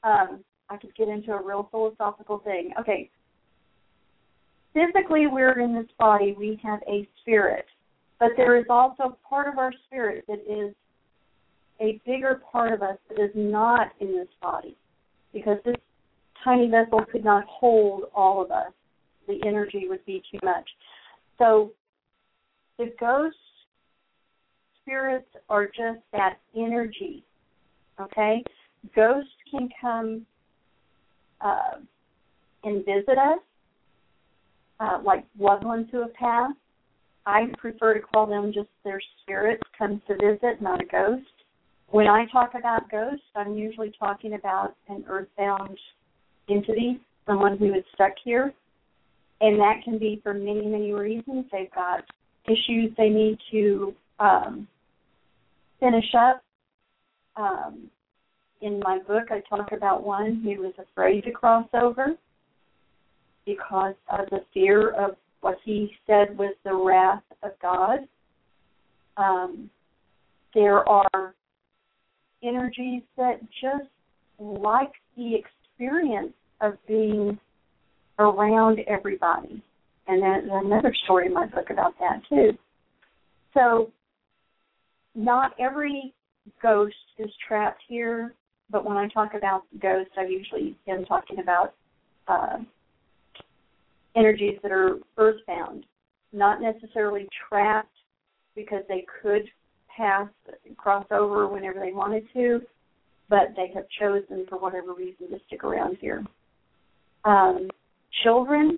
Um, 0.04 0.44
I 0.70 0.78
could 0.78 0.96
get 0.96 1.10
into 1.10 1.32
a 1.32 1.44
real 1.44 1.68
philosophical 1.70 2.40
thing. 2.40 2.72
Okay. 2.80 3.10
Physically, 4.74 5.28
we're 5.28 5.60
in 5.60 5.76
this 5.76 5.92
body. 6.00 6.36
We 6.38 6.60
have 6.64 6.80
a 6.88 7.08
spirit, 7.22 7.66
but 8.20 8.30
there 8.36 8.58
is 8.58 8.66
also 8.70 9.18
part 9.28 9.48
of 9.48 9.60
our 9.60 9.72
spirit 9.86 10.24
that 10.28 10.42
is 10.50 10.74
a 11.80 12.02
bigger 12.06 12.42
part 12.52 12.74
of 12.74 12.82
us 12.82 12.98
that 13.10 13.24
is 13.24 13.32
not 13.36 13.92
in 14.00 14.16
this 14.16 14.28
body, 14.42 14.76
because 15.32 15.58
this 15.64 15.76
tiny 16.44 16.70
vessel 16.70 17.02
could 17.12 17.24
not 17.24 17.44
hold 17.46 18.06
all 18.16 18.44
of 18.44 18.50
us. 18.50 18.72
The 19.28 19.40
energy 19.46 19.86
would 19.88 20.04
be 20.06 20.24
too 20.32 20.40
much. 20.44 20.68
So 21.38 21.72
the 22.80 22.94
ghost 23.00 23.36
spirits 24.84 25.28
are 25.50 25.66
just 25.66 26.00
that 26.12 26.38
energy. 26.56 27.24
Okay? 28.00 28.44
Ghosts 28.96 29.32
can 29.50 29.70
come 29.82 30.26
uh, 31.42 31.78
and 32.64 32.86
visit 32.86 33.18
us, 33.18 33.40
uh, 34.80 35.00
like 35.04 35.26
loved 35.40 35.64
ones 35.64 35.88
who 35.92 36.02
have 36.02 36.14
passed. 36.14 36.58
I 37.26 37.46
prefer 37.58 37.94
to 37.94 38.02
call 38.02 38.26
them 38.26 38.52
just 38.54 38.70
their 38.84 39.02
spirits 39.22 39.64
comes 39.78 40.02
to 40.08 40.16
visit, 40.16 40.62
not 40.62 40.82
a 40.82 40.86
ghost. 40.86 41.26
When 41.90 42.08
I 42.08 42.26
talk 42.32 42.52
about 42.56 42.90
ghosts, 42.90 43.24
I'm 43.36 43.56
usually 43.56 43.94
talking 43.98 44.34
about 44.34 44.76
an 44.90 45.06
earthbound 45.08 45.78
entity, 46.50 47.00
someone 47.26 47.58
who 47.58 47.74
is 47.74 47.84
stuck 47.94 48.14
here. 48.24 48.54
And 49.40 49.60
that 49.60 49.82
can 49.84 49.98
be 49.98 50.20
for 50.24 50.34
many, 50.34 50.66
many 50.66 50.94
reasons. 50.94 51.46
They've 51.52 51.74
got 51.74 52.04
issues 52.46 52.92
they 52.98 53.10
need 53.10 53.38
to 53.52 53.94
um, 54.20 54.68
finish 55.84 56.16
up. 56.18 56.44
Um, 57.36 57.90
in 58.62 58.80
my 58.80 59.00
book, 59.00 59.26
I 59.30 59.42
talk 59.50 59.72
about 59.74 60.04
one 60.04 60.42
who 60.44 60.62
was 60.62 60.74
afraid 60.78 61.26
to 61.26 61.32
cross 61.32 61.68
over 61.74 62.16
because 63.46 63.96
of 64.10 64.30
the 64.30 64.40
fear 64.54 64.92
of 64.92 65.18
what 65.42 65.58
he 65.66 65.92
said 66.08 66.38
was 66.38 66.56
the 66.64 66.74
wrath 66.74 67.24
of 67.44 67.52
God. 67.62 68.00
Um, 69.18 69.70
there 70.54 70.88
are 70.88 71.36
energies 72.42 73.02
that 73.18 73.42
just 73.62 73.90
like 74.40 74.94
the 75.18 75.36
experience 75.36 76.34
of 76.62 76.78
being 76.88 77.38
around 78.20 78.80
everybody. 78.88 79.62
And 80.08 80.22
there's 80.22 80.50
another 80.50 80.96
story 81.04 81.26
in 81.26 81.34
my 81.34 81.48
book 81.48 81.70
about 81.70 81.96
that 82.00 82.22
too. 82.30 82.58
So 83.54 83.92
not 85.16 85.54
every 85.60 86.14
ghost 86.62 86.96
is 87.20 87.30
trapped 87.48 87.82
here, 87.88 88.34
but 88.70 88.86
when 88.86 88.98
I 88.98 89.08
talk 89.08 89.34
about 89.36 89.64
ghosts, 89.82 90.14
I 90.18 90.26
usually 90.26 90.76
am 90.88 91.06
talking 91.06 91.40
about 91.40 91.74
uh, 92.28 92.58
energies 94.16 94.60
that 94.64 94.72
are 94.72 94.98
earthbound, 95.18 95.86
not 96.32 96.62
necessarily 96.62 97.28
trapped 97.48 97.96
because 98.56 98.84
they 98.88 99.06
could 99.22 99.44
pass, 99.96 100.28
cross 100.78 101.06
over 101.12 101.48
whenever 101.48 101.80
they 101.80 101.92
wanted 101.92 102.24
to, 102.34 102.62
but 103.30 103.50
they 103.56 103.72
have 103.74 103.86
chosen 104.00 104.46
for 104.50 104.58
whatever 104.58 104.94
reason 104.94 105.30
to 105.30 105.40
stick 105.48 105.64
around 105.64 105.98
here. 106.00 106.24
Um, 107.26 107.70
children, 108.24 108.78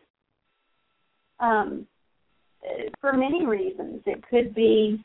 um, 1.40 1.88
for 3.02 3.14
many 3.14 3.46
reasons, 3.46 4.02
it 4.06 4.24
could 4.30 4.54
be 4.56 5.04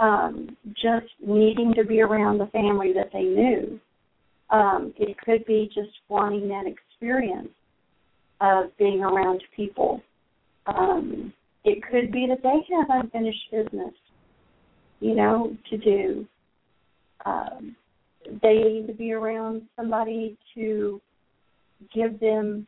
um, 0.00 0.56
just 0.74 1.12
needing 1.24 1.74
to 1.74 1.84
be 1.84 2.00
around 2.00 2.38
the 2.38 2.46
family 2.46 2.92
that 2.94 3.10
they 3.12 3.22
knew. 3.22 3.78
Um, 4.48 4.92
it 4.96 5.16
could 5.18 5.44
be 5.44 5.70
just 5.72 5.90
wanting 6.08 6.48
that 6.48 6.64
experience 6.66 7.50
of 8.40 8.76
being 8.78 9.02
around 9.02 9.42
people. 9.54 10.00
Um, 10.66 11.32
it 11.64 11.82
could 11.90 12.10
be 12.10 12.26
that 12.28 12.42
they 12.42 12.74
have 12.74 12.86
unfinished 12.88 13.50
business, 13.52 13.94
you 15.00 15.14
know, 15.14 15.56
to 15.68 15.76
do. 15.76 16.26
Um, 17.26 17.76
they 18.42 18.54
need 18.54 18.86
to 18.86 18.94
be 18.94 19.12
around 19.12 19.62
somebody 19.76 20.38
to 20.54 21.00
give 21.94 22.18
them 22.20 22.66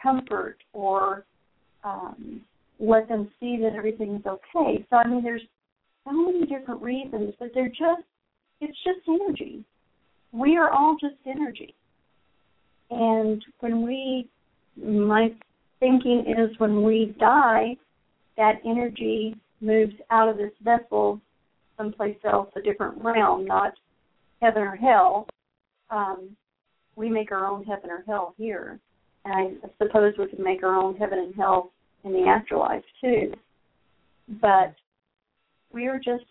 comfort 0.00 0.58
or 0.72 1.24
um, 1.84 2.42
let 2.78 3.08
them 3.08 3.28
see 3.40 3.58
that 3.60 3.74
everything's 3.76 4.24
okay. 4.26 4.86
So 4.88 4.96
I 4.96 5.06
mean, 5.06 5.22
there's 5.22 5.42
so 6.08 6.16
many 6.16 6.46
different 6.46 6.82
reasons, 6.82 7.34
but 7.38 7.50
they're 7.54 7.68
just 7.68 8.02
it's 8.60 8.78
just 8.84 9.00
energy. 9.08 9.64
We 10.32 10.56
are 10.56 10.70
all 10.70 10.96
just 11.00 11.14
energy. 11.26 11.74
And 12.90 13.44
when 13.60 13.82
we 13.82 14.28
my 14.76 15.32
thinking 15.80 16.24
is 16.26 16.58
when 16.58 16.82
we 16.82 17.14
die, 17.18 17.76
that 18.36 18.60
energy 18.64 19.36
moves 19.60 19.94
out 20.10 20.28
of 20.28 20.36
this 20.36 20.52
vessel 20.62 21.20
someplace 21.76 22.18
else, 22.24 22.48
a 22.56 22.60
different 22.60 23.02
realm, 23.02 23.44
not 23.44 23.72
heaven 24.42 24.62
or 24.62 24.76
hell. 24.76 25.26
Um, 25.90 26.36
we 26.96 27.08
make 27.08 27.30
our 27.32 27.46
own 27.46 27.64
heaven 27.64 27.90
or 27.90 28.02
hell 28.06 28.34
here. 28.36 28.78
And 29.24 29.58
I 29.64 29.68
suppose 29.78 30.14
we 30.18 30.26
can 30.26 30.42
make 30.42 30.62
our 30.62 30.74
own 30.74 30.96
heaven 30.96 31.18
and 31.18 31.34
hell 31.34 31.72
in 32.04 32.12
the 32.12 32.26
afterlife 32.28 32.82
too. 33.00 33.32
But 34.40 34.74
we 35.72 35.86
are 35.86 35.98
just, 35.98 36.24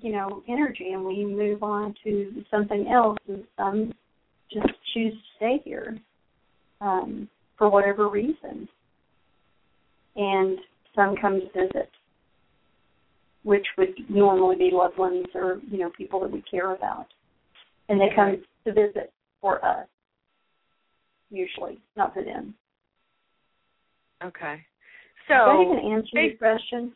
you 0.00 0.12
know, 0.12 0.42
energy 0.48 0.90
and 0.92 1.04
we 1.04 1.24
move 1.24 1.62
on 1.62 1.94
to 2.04 2.44
something 2.50 2.88
else 2.88 3.18
and 3.28 3.44
some 3.56 3.92
just 4.52 4.68
choose 4.94 5.12
to 5.12 5.20
stay 5.36 5.60
here 5.64 5.98
um, 6.80 7.28
for 7.56 7.68
whatever 7.68 8.08
reason. 8.08 8.68
And 10.16 10.58
some 10.94 11.14
come 11.20 11.40
to 11.40 11.46
visit, 11.46 11.90
which 13.42 13.66
would 13.78 13.94
normally 14.08 14.56
be 14.56 14.70
loved 14.72 14.98
ones 14.98 15.26
or, 15.34 15.60
you 15.70 15.78
know, 15.78 15.90
people 15.96 16.20
that 16.20 16.30
we 16.30 16.42
care 16.50 16.74
about. 16.74 17.06
And 17.88 18.00
they 18.00 18.08
come 18.14 18.42
to 18.64 18.72
visit 18.72 19.12
for 19.40 19.64
us, 19.64 19.86
usually, 21.30 21.80
not 21.96 22.14
for 22.14 22.22
them. 22.22 22.54
Okay. 24.22 24.60
So 25.28 25.34
Does 25.34 25.46
that 25.46 25.62
even 25.62 25.92
answer 25.92 26.20
your 26.20 26.36
question? 26.36 26.92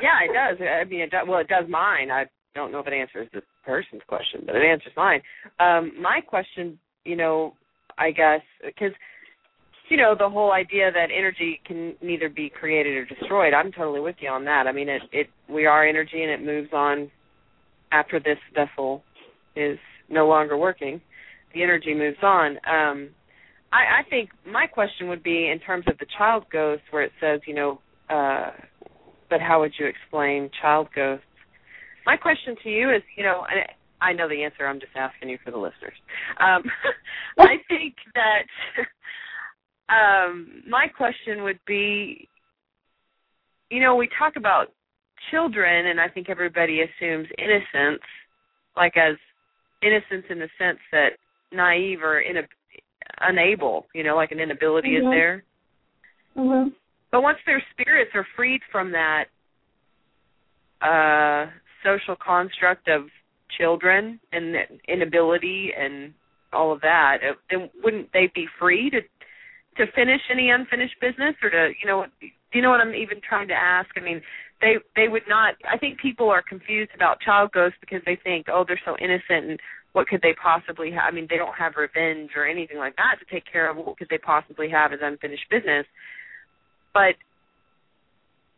Yeah, 0.00 0.18
it 0.24 0.32
does. 0.32 0.66
I 0.66 0.84
mean, 0.88 1.00
it 1.00 1.10
does, 1.10 1.26
well, 1.28 1.40
it 1.40 1.48
does 1.48 1.64
mine. 1.68 2.10
I 2.10 2.24
don't 2.54 2.72
know 2.72 2.80
if 2.80 2.86
it 2.86 2.92
answers 2.92 3.28
the 3.32 3.42
person's 3.64 4.02
question, 4.06 4.42
but 4.46 4.56
it 4.56 4.64
answers 4.64 4.92
mine. 4.96 5.20
Um, 5.60 5.92
my 6.00 6.20
question, 6.20 6.78
you 7.04 7.16
know, 7.16 7.54
I 7.98 8.10
guess, 8.10 8.40
because 8.64 8.92
you 9.88 9.98
know 9.98 10.14
the 10.18 10.28
whole 10.28 10.52
idea 10.52 10.90
that 10.90 11.08
energy 11.16 11.60
can 11.66 11.94
neither 12.00 12.30
be 12.30 12.48
created 12.48 12.96
or 12.96 13.04
destroyed. 13.04 13.52
I'm 13.52 13.70
totally 13.72 14.00
with 14.00 14.16
you 14.20 14.30
on 14.30 14.44
that. 14.46 14.66
I 14.66 14.72
mean, 14.72 14.88
it 14.88 15.02
it 15.12 15.26
we 15.50 15.66
are 15.66 15.86
energy 15.86 16.22
and 16.22 16.30
it 16.30 16.42
moves 16.42 16.70
on 16.72 17.10
after 17.90 18.18
this 18.18 18.38
vessel 18.54 19.02
is 19.54 19.78
no 20.08 20.26
longer 20.26 20.56
working. 20.56 21.00
The 21.54 21.62
energy 21.62 21.92
moves 21.94 22.16
on. 22.22 22.52
Um, 22.66 23.10
I, 23.70 24.00
I 24.00 24.08
think 24.08 24.30
my 24.50 24.66
question 24.66 25.08
would 25.08 25.22
be 25.22 25.50
in 25.50 25.58
terms 25.58 25.84
of 25.86 25.98
the 25.98 26.06
child 26.16 26.44
ghost, 26.50 26.82
where 26.90 27.02
it 27.02 27.12
says, 27.20 27.40
you 27.46 27.54
know, 27.54 27.78
uh, 28.08 28.50
but 29.32 29.40
how 29.40 29.60
would 29.60 29.72
you 29.78 29.86
explain 29.86 30.50
child 30.60 30.88
ghosts? 30.94 31.24
My 32.04 32.18
question 32.18 32.54
to 32.62 32.68
you 32.68 32.90
is, 32.90 33.00
you 33.16 33.24
know, 33.24 33.46
and 33.50 33.64
I 34.02 34.12
know 34.12 34.28
the 34.28 34.44
answer. 34.44 34.66
I'm 34.66 34.78
just 34.78 34.92
asking 34.94 35.30
you 35.30 35.38
for 35.42 35.50
the 35.50 35.56
listeners. 35.56 35.96
Um, 36.38 36.62
I 37.38 37.56
think 37.66 37.94
that 38.12 38.44
um, 39.88 40.64
my 40.68 40.86
question 40.86 41.44
would 41.44 41.60
be, 41.66 42.28
you 43.70 43.80
know, 43.80 43.96
we 43.96 44.06
talk 44.18 44.34
about 44.36 44.66
children, 45.30 45.86
and 45.86 45.98
I 45.98 46.08
think 46.08 46.28
everybody 46.28 46.80
assumes 46.82 47.26
innocence, 47.38 48.02
like 48.76 48.98
as 48.98 49.16
innocence 49.82 50.26
in 50.28 50.40
the 50.40 50.48
sense 50.58 50.78
that 50.90 51.12
naive 51.52 52.02
or 52.02 52.20
in 52.20 52.36
a, 52.36 52.42
unable, 53.22 53.86
you 53.94 54.04
know, 54.04 54.14
like 54.14 54.30
an 54.30 54.40
inability 54.40 54.90
mm-hmm. 54.90 55.06
is 55.06 55.10
there. 55.10 55.44
Mm-hmm. 56.36 56.68
But 57.12 57.22
once 57.22 57.38
their 57.46 57.62
spirits 57.70 58.10
are 58.14 58.26
freed 58.34 58.60
from 58.72 58.92
that 58.92 59.26
uh 60.80 61.50
social 61.84 62.16
construct 62.16 62.88
of 62.88 63.02
children 63.56 64.18
and 64.32 64.56
inability 64.88 65.70
and 65.78 66.12
all 66.52 66.72
of 66.72 66.80
that, 66.80 67.18
then 67.50 67.70
wouldn't 67.84 68.12
they 68.12 68.30
be 68.34 68.46
free 68.58 68.90
to 68.90 69.00
to 69.76 69.92
finish 69.92 70.20
any 70.30 70.50
unfinished 70.50 70.96
business 71.00 71.34
or 71.42 71.50
to 71.50 71.70
you 71.80 71.86
know 71.86 72.06
do 72.20 72.58
you 72.58 72.62
know 72.62 72.70
what 72.70 72.80
I'm 72.80 72.94
even 72.94 73.20
trying 73.26 73.48
to 73.48 73.54
ask? 73.54 73.88
I 73.96 74.00
mean, 74.00 74.20
they 74.60 74.74
they 74.96 75.08
would 75.08 75.22
not. 75.28 75.54
I 75.70 75.78
think 75.78 76.00
people 76.00 76.28
are 76.28 76.42
confused 76.42 76.90
about 76.94 77.20
child 77.20 77.52
ghosts 77.52 77.78
because 77.80 78.02
they 78.04 78.18
think 78.22 78.46
oh 78.48 78.64
they're 78.66 78.80
so 78.84 78.96
innocent 78.98 79.50
and 79.50 79.60
what 79.92 80.08
could 80.08 80.22
they 80.22 80.34
possibly 80.42 80.90
have? 80.90 81.04
I 81.06 81.10
mean, 81.10 81.26
they 81.28 81.36
don't 81.36 81.54
have 81.54 81.74
revenge 81.76 82.30
or 82.34 82.46
anything 82.46 82.78
like 82.78 82.96
that 82.96 83.16
to 83.20 83.26
take 83.30 83.44
care 83.50 83.70
of. 83.70 83.76
What 83.76 83.98
could 83.98 84.08
they 84.08 84.18
possibly 84.18 84.70
have 84.70 84.92
as 84.92 85.00
unfinished 85.02 85.44
business? 85.50 85.84
But 86.94 87.14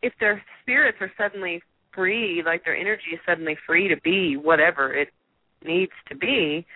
if 0.03 0.13
their 0.21 0.43
spirits 0.63 0.99
are 1.01 1.11
suddenly 1.17 1.63
free, 1.95 2.43
like 2.45 2.65
their 2.65 2.77
energy 2.77 3.13
is 3.13 3.21
suddenly 3.27 3.57
free 3.67 3.89
to 3.89 4.01
be 4.03 4.37
whatever 4.37 4.93
it 4.93 5.09
needs 5.65 5.93
to 6.09 6.17
be, 6.17 6.67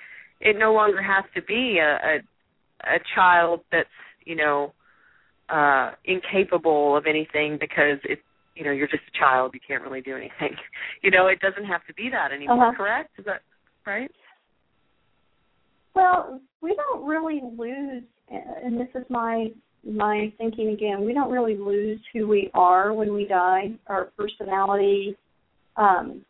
it 0.40 0.56
no 0.58 0.72
longer 0.72 1.02
has 1.02 1.24
to 1.34 1.42
be 1.42 1.78
a 1.78 2.16
a, 2.16 2.94
a 2.96 2.98
child 3.14 3.60
that's 3.72 3.88
you 4.24 4.36
know 4.36 4.72
uh 5.48 5.92
incapable 6.04 6.96
of 6.96 7.04
anything 7.06 7.58
because 7.60 7.98
it 8.04 8.20
you 8.54 8.64
know 8.64 8.70
you're 8.70 8.88
just 8.88 9.02
a 9.14 9.18
child. 9.18 9.52
You 9.54 9.60
can't 9.66 9.82
really 9.82 10.00
do 10.00 10.16
anything. 10.16 10.56
You 11.02 11.12
know 11.12 11.28
it 11.28 11.40
doesn't 11.40 11.64
have 11.64 11.86
to 11.86 11.94
be 11.94 12.08
that 12.10 12.32
anymore 12.32 12.68
uh-huh. 12.68 12.76
correct? 12.76 13.10
Is 13.18 13.24
that 13.26 13.42
right? 13.86 14.10
Well 15.94 16.40
we 16.60 16.74
don't 16.74 17.06
really 17.06 17.40
lose 17.42 18.04
and 18.30 18.78
this 18.78 18.88
is 18.94 19.04
my 19.08 19.48
my 19.87 20.32
thinking 20.38 20.70
again 20.70 21.04
we 21.04 21.12
don't 21.12 21.30
really 21.30 21.56
lose 21.56 22.00
who 22.12 22.26
we 22.26 22.50
are 22.54 22.92
when 22.92 23.12
we 23.12 23.26
die 23.26 23.70
our 23.87 24.06
personality 24.16 25.16
um 25.76 26.23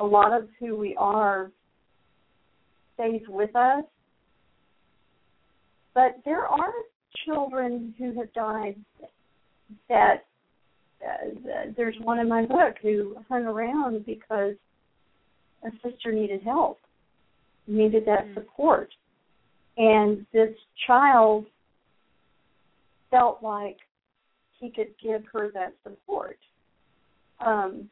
a 0.00 0.04
lot 0.04 0.32
of 0.32 0.48
who 0.58 0.76
we 0.76 0.96
are 0.96 1.50
stays 2.94 3.22
with 3.28 3.54
us 3.54 3.84
but 5.94 6.16
there 6.24 6.46
are 6.46 6.72
children 7.26 7.94
who 7.98 8.14
have 8.14 8.32
died 8.32 8.76
that 9.88 10.24
uh, 11.04 11.70
there's 11.76 11.96
one 12.02 12.18
in 12.18 12.28
my 12.28 12.44
book 12.44 12.76
who 12.80 13.16
hung 13.28 13.44
around 13.44 14.06
because 14.06 14.54
a 15.64 15.70
sister 15.82 16.12
needed 16.12 16.42
help, 16.42 16.78
needed 17.66 18.04
that 18.06 18.26
mm. 18.26 18.34
support. 18.34 18.88
And 19.76 20.26
this 20.32 20.50
child 20.86 21.46
felt 23.12 23.42
like 23.42 23.76
he 24.58 24.70
could 24.70 24.94
give 25.00 25.22
her 25.32 25.52
that 25.54 25.74
support. 25.84 26.38
Um, 27.44 27.88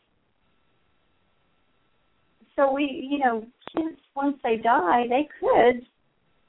so 2.57 2.73
we, 2.73 3.09
you 3.09 3.19
know, 3.21 3.47
kids 3.77 3.97
once 4.17 4.37
they 4.43 4.57
die, 4.57 5.05
they 5.09 5.29
could, 5.39 5.87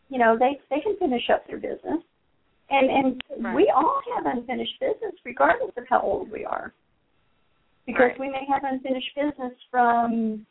you 0.09 0.17
know, 0.17 0.35
they 0.39 0.59
they 0.71 0.81
can 0.81 0.97
finish 0.97 1.29
up 1.31 1.45
their 1.47 1.57
business 1.57 2.01
and 2.71 2.89
and 2.89 3.21
right. 3.39 3.55
we 3.55 3.71
all 3.75 4.01
have 4.15 4.25
unfinished 4.25 4.79
business 4.79 5.13
regardless 5.23 5.71
of 5.77 5.83
how 5.89 6.01
old 6.01 6.31
we 6.31 6.43
are. 6.45 6.73
Because 7.85 8.11
right. 8.11 8.19
we 8.19 8.29
may 8.29 8.45
have 8.49 8.63
unfinished 8.63 9.15
business 9.15 9.53
from 9.69 10.45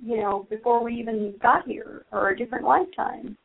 you 0.00 0.16
know, 0.16 0.46
before 0.48 0.82
we 0.82 0.94
even 0.94 1.34
got 1.42 1.66
here 1.66 2.04
or 2.12 2.30
a 2.30 2.36
different 2.36 2.64
lifetime. 2.64 3.36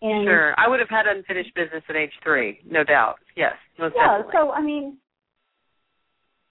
And 0.00 0.26
sure. 0.26 0.54
I 0.56 0.68
would 0.68 0.80
have 0.80 0.88
had 0.88 1.06
unfinished 1.06 1.54
business 1.54 1.82
at 1.88 1.96
age 1.96 2.12
three, 2.22 2.60
no 2.68 2.84
doubt. 2.84 3.16
Yes. 3.36 3.54
Most 3.78 3.94
yeah, 3.96 4.18
definitely. 4.18 4.32
so 4.32 4.50
I 4.52 4.62
mean 4.62 4.98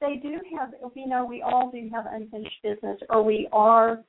they 0.02 0.16
do 0.22 0.40
have 0.58 0.74
you 0.96 1.08
know, 1.08 1.26
we 1.26 1.42
all 1.42 1.72
do 1.72 1.90
have 1.94 2.06
unfinished 2.12 2.62
business 2.62 3.00
or 3.10 3.24
we 3.24 3.48
are 3.52 4.04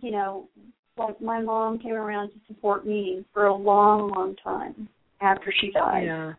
you 0.00 0.10
know, 0.10 0.48
like 0.96 1.20
my 1.20 1.40
mom 1.40 1.78
came 1.78 1.94
around 1.94 2.30
to 2.30 2.34
support 2.46 2.86
me 2.86 3.24
for 3.32 3.46
a 3.46 3.54
long, 3.54 4.10
long 4.10 4.36
time 4.42 4.88
after 5.20 5.52
she 5.60 5.70
died. 5.70 6.04
Yeah. 6.06 6.32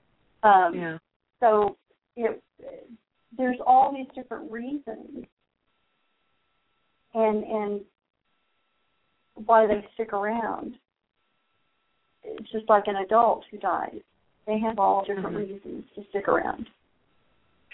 Um, 0.44 0.74
yeah. 0.76 0.98
So 1.40 1.78
it, 2.16 2.42
there's 3.38 3.58
all 3.66 3.94
these 3.94 4.08
different 4.16 4.52
reasons, 4.52 5.26
and 7.14 7.44
and 7.44 7.82
why 9.46 9.66
they 9.68 9.86
stick 9.94 10.14
around. 10.14 10.76
It's 12.24 12.52
just 12.52 12.70
like 12.70 12.84
an 12.88 12.98
adult 12.98 13.44
who 13.52 13.58
dies; 13.58 14.00
they 14.46 14.60
have 14.60 14.80
all 14.80 15.06
different 15.06 15.38
mm-hmm. 15.38 15.54
reasons 15.54 15.84
to 15.96 16.04
stick 16.10 16.28
around. 16.28 16.68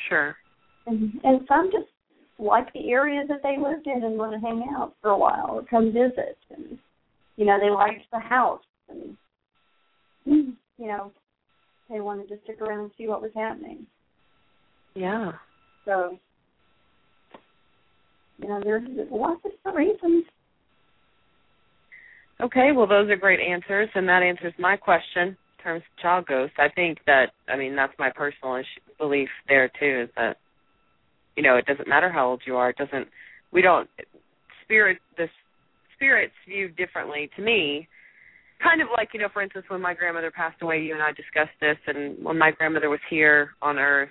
Sure. 0.10 0.36
And 0.88 1.20
and 1.24 1.42
some 1.48 1.72
just 1.72 1.90
like 2.38 2.72
the 2.74 2.92
area 2.92 3.24
that 3.28 3.42
they 3.44 3.58
lived 3.58 3.88
in 3.88 4.04
and 4.04 4.18
want 4.18 4.34
to 4.34 4.40
hang 4.46 4.68
out 4.76 4.94
for 5.02 5.12
a 5.12 5.18
while 5.18 5.52
or 5.52 5.64
come 5.64 5.94
visit, 5.94 6.38
and 6.56 6.78
you 7.38 7.46
know 7.46 7.60
they 7.60 7.70
liked 7.70 8.04
the 8.12 8.20
house 8.20 8.62
and 8.90 9.16
you 10.78 10.88
know, 10.88 11.12
they 11.90 12.02
wanted 12.02 12.28
to 12.30 12.40
stick 12.44 12.62
around 12.62 12.80
and 12.80 12.92
see 12.98 13.08
what 13.08 13.22
was 13.22 13.32
happening. 13.36 13.86
Yeah. 14.96 15.34
So, 15.86 16.18
you 18.40 18.48
know, 18.48 18.62
there's 18.64 18.88
lots 19.12 19.42
of 19.66 19.76
reasons. 19.76 20.26
Okay, 22.42 22.72
well, 22.76 22.88
those 22.88 23.10
are 23.10 23.16
great 23.16 23.40
answers, 23.40 23.90
and 23.96 24.08
that 24.10 24.22
answers 24.22 24.54
my 24.60 24.76
question 24.76 25.30
in 25.30 25.64
terms 25.64 25.82
of 25.82 26.02
child 26.02 26.26
ghosts. 26.28 26.56
I 26.60 26.68
think 26.74 27.00
that, 27.06 27.28
I 27.48 27.56
mean, 27.56 27.76
that's 27.76 27.94
my 27.98 28.10
personal 28.14 28.56
issue, 28.56 28.82
belief 28.98 29.30
there 29.48 29.72
too, 29.80 30.04
is 30.04 30.10
that, 30.18 30.38
you 31.38 31.44
know, 31.44 31.56
it 31.56 31.66
doesn't 31.66 31.88
matter 31.88 32.12
how 32.12 32.28
old 32.28 32.42
you 32.46 32.58
are. 32.58 32.70
It 32.70 32.78
doesn't. 32.78 33.08
We 33.52 33.62
don't. 33.62 33.90
Spirit. 34.64 34.98
The 35.18 35.28
spirits 35.96 36.34
viewed 36.48 36.76
differently 36.76 37.30
to 37.36 37.42
me 37.42 37.88
kind 38.62 38.82
of 38.82 38.88
like 38.96 39.10
you 39.14 39.20
know 39.20 39.28
for 39.34 39.42
instance 39.42 39.66
when 39.68 39.82
my 39.82 39.94
grandmother 39.94 40.32
passed 40.32 40.62
away 40.62 40.82
you 40.82 40.94
and 40.94 41.02
i 41.02 41.12
discussed 41.12 41.56
this 41.60 41.78
and 41.88 42.24
when 42.24 42.38
my 42.38 42.52
grandmother 42.52 42.90
was 42.90 43.00
here 43.10 43.52
on 43.62 43.78
earth 43.78 44.10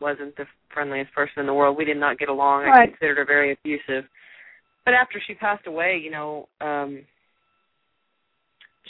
wasn't 0.00 0.34
the 0.36 0.44
friendliest 0.72 1.12
person 1.12 1.40
in 1.40 1.46
the 1.46 1.54
world 1.54 1.76
we 1.76 1.84
did 1.84 1.96
not 1.96 2.18
get 2.18 2.28
along 2.28 2.64
right. 2.64 2.82
i 2.82 2.86
considered 2.86 3.18
her 3.18 3.24
very 3.24 3.52
abusive 3.52 4.04
but 4.88 4.94
after 4.94 5.20
she 5.26 5.34
passed 5.34 5.66
away 5.66 6.00
you 6.02 6.10
know 6.10 6.48
um 6.60 7.02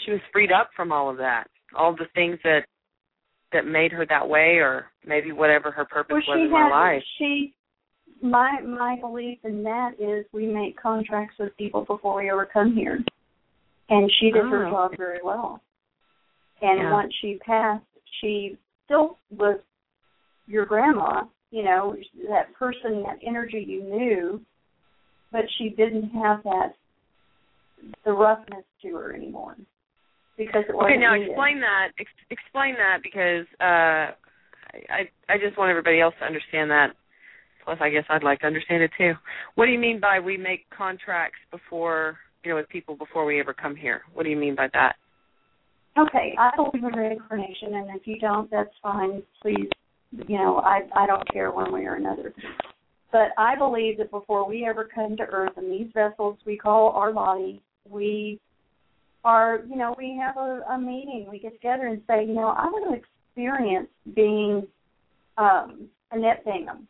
she 0.05 0.13
was 0.13 0.21
freed 0.33 0.53
up 0.53 0.71
from 0.77 0.93
all 0.93 1.11
of 1.11 1.17
that 1.17 1.45
all 1.77 1.95
the 1.95 2.07
things 2.15 2.39
that 2.45 2.61
that 3.53 3.67
made 3.67 3.91
her 3.93 4.07
that 4.07 4.29
way 4.29 4.59
or 4.59 4.87
maybe 5.07 5.33
whatever 5.33 5.71
her 5.71 5.85
purpose 5.85 6.23
well, 6.29 6.39
was 6.39 6.47
in 6.47 6.51
her 6.51 6.71
life 6.71 7.03
she 7.19 7.53
my 8.23 8.61
my 8.63 8.97
belief 9.01 9.39
in 9.45 9.63
that 9.63 9.93
is 9.99 10.25
we 10.33 10.47
make 10.47 10.81
contracts 10.81 11.35
with 11.39 11.57
people 11.57 11.85
before 11.85 12.17
we 12.23 12.31
ever 12.31 12.49
come 12.53 12.75
here 12.75 13.01
and 13.89 14.11
she 14.21 14.31
did 14.31 14.43
oh. 14.45 14.51
her 14.51 14.71
job 14.71 14.93
very 14.97 15.21
well. 15.23 15.61
And 16.61 16.81
yeah. 16.81 16.93
once 16.93 17.13
she 17.21 17.39
passed, 17.45 17.85
she 18.21 18.59
still 18.85 19.19
was 19.31 19.61
your 20.47 20.67
grandma, 20.67 21.23
you 21.51 21.63
know, 21.63 21.97
that 22.29 22.55
person, 22.55 23.03
that 23.05 23.19
energy 23.27 23.65
you 23.67 23.83
knew, 23.83 24.41
but 25.33 25.43
she 25.59 25.71
didn't 25.71 26.11
have 26.11 26.43
that 26.45 26.75
the 28.05 28.13
roughness 28.13 28.65
to 28.83 28.89
her 28.95 29.15
anymore. 29.15 29.57
because 30.37 30.65
it 30.69 30.75
wasn't 30.75 30.93
okay. 30.93 31.01
Now 31.01 31.15
needed. 31.15 31.31
explain 31.31 31.61
that. 31.61 31.89
Ex- 31.99 32.27
explain 32.31 32.75
that 32.75 32.99
because 33.03 33.47
uh, 33.61 34.15
I 34.91 35.11
I 35.29 35.39
just 35.39 35.59
want 35.59 35.71
everybody 35.71 36.01
else 36.01 36.15
to 36.21 36.27
understand 36.27 36.71
that. 36.71 36.89
Plus, 37.65 37.79
I 37.81 37.91
guess 37.91 38.05
I'd 38.09 38.23
like 38.23 38.41
to 38.41 38.47
understand 38.47 38.83
it 38.83 38.91
too. 38.97 39.13
What 39.55 39.67
do 39.67 39.73
you 39.73 39.79
mean 39.79 40.01
by 40.01 40.21
we 40.21 40.37
make 40.37 40.65
contracts 40.71 41.39
before 41.51 42.17
you 42.45 42.51
know 42.51 42.57
with 42.57 42.69
people 42.69 42.97
before 42.97 43.25
we 43.25 43.41
ever 43.41 43.53
come 43.53 43.77
here? 43.77 44.03
What 44.15 44.23
do 44.23 44.31
you 44.31 44.37
mean 44.37 44.55
by 44.55 44.69
that? 44.73 44.97
Okay, 45.99 46.35
I 46.39 46.51
believe 46.55 46.85
in 46.85 46.97
reincarnation, 46.97 47.75
and 47.75 47.91
if 47.97 48.07
you 48.07 48.19
don't, 48.21 48.49
that's 48.51 48.71
fine. 48.81 49.23
Please, 49.43 49.69
you 50.29 50.39
know, 50.39 50.59
I 50.59 50.83
I 50.95 51.07
don't 51.07 51.27
care 51.33 51.51
one 51.51 51.73
way 51.73 51.83
or 51.83 51.97
another. 51.97 52.33
But 53.11 53.31
I 53.39 53.57
believe 53.57 53.99
that 53.99 54.11
before 54.11 54.47
we 54.47 54.67
ever 54.67 54.85
come 54.85 55.17
to 55.17 55.23
Earth 55.23 55.57
in 55.57 55.71
these 55.71 55.89
vessels 55.95 56.39
we 56.45 56.57
call 56.57 56.91
our 56.91 57.13
body, 57.13 57.63
we 57.89 58.39
are, 59.25 59.61
you 59.69 59.77
know, 59.77 59.95
we 59.97 60.21
have 60.23 60.37
a, 60.37 60.63
a 60.71 60.79
meeting. 60.79 61.27
We 61.31 61.39
get 61.39 61.55
together 61.55 61.87
and 61.87 62.03
say, 62.07 62.27
you 62.27 62.35
know, 62.35 62.49
I 62.49 62.67
want 62.67 62.91
to 62.91 63.01
experience 63.01 63.89
being 64.15 64.67
um, 65.39 65.89
Annette 66.13 66.45
Bingham, 66.45 66.87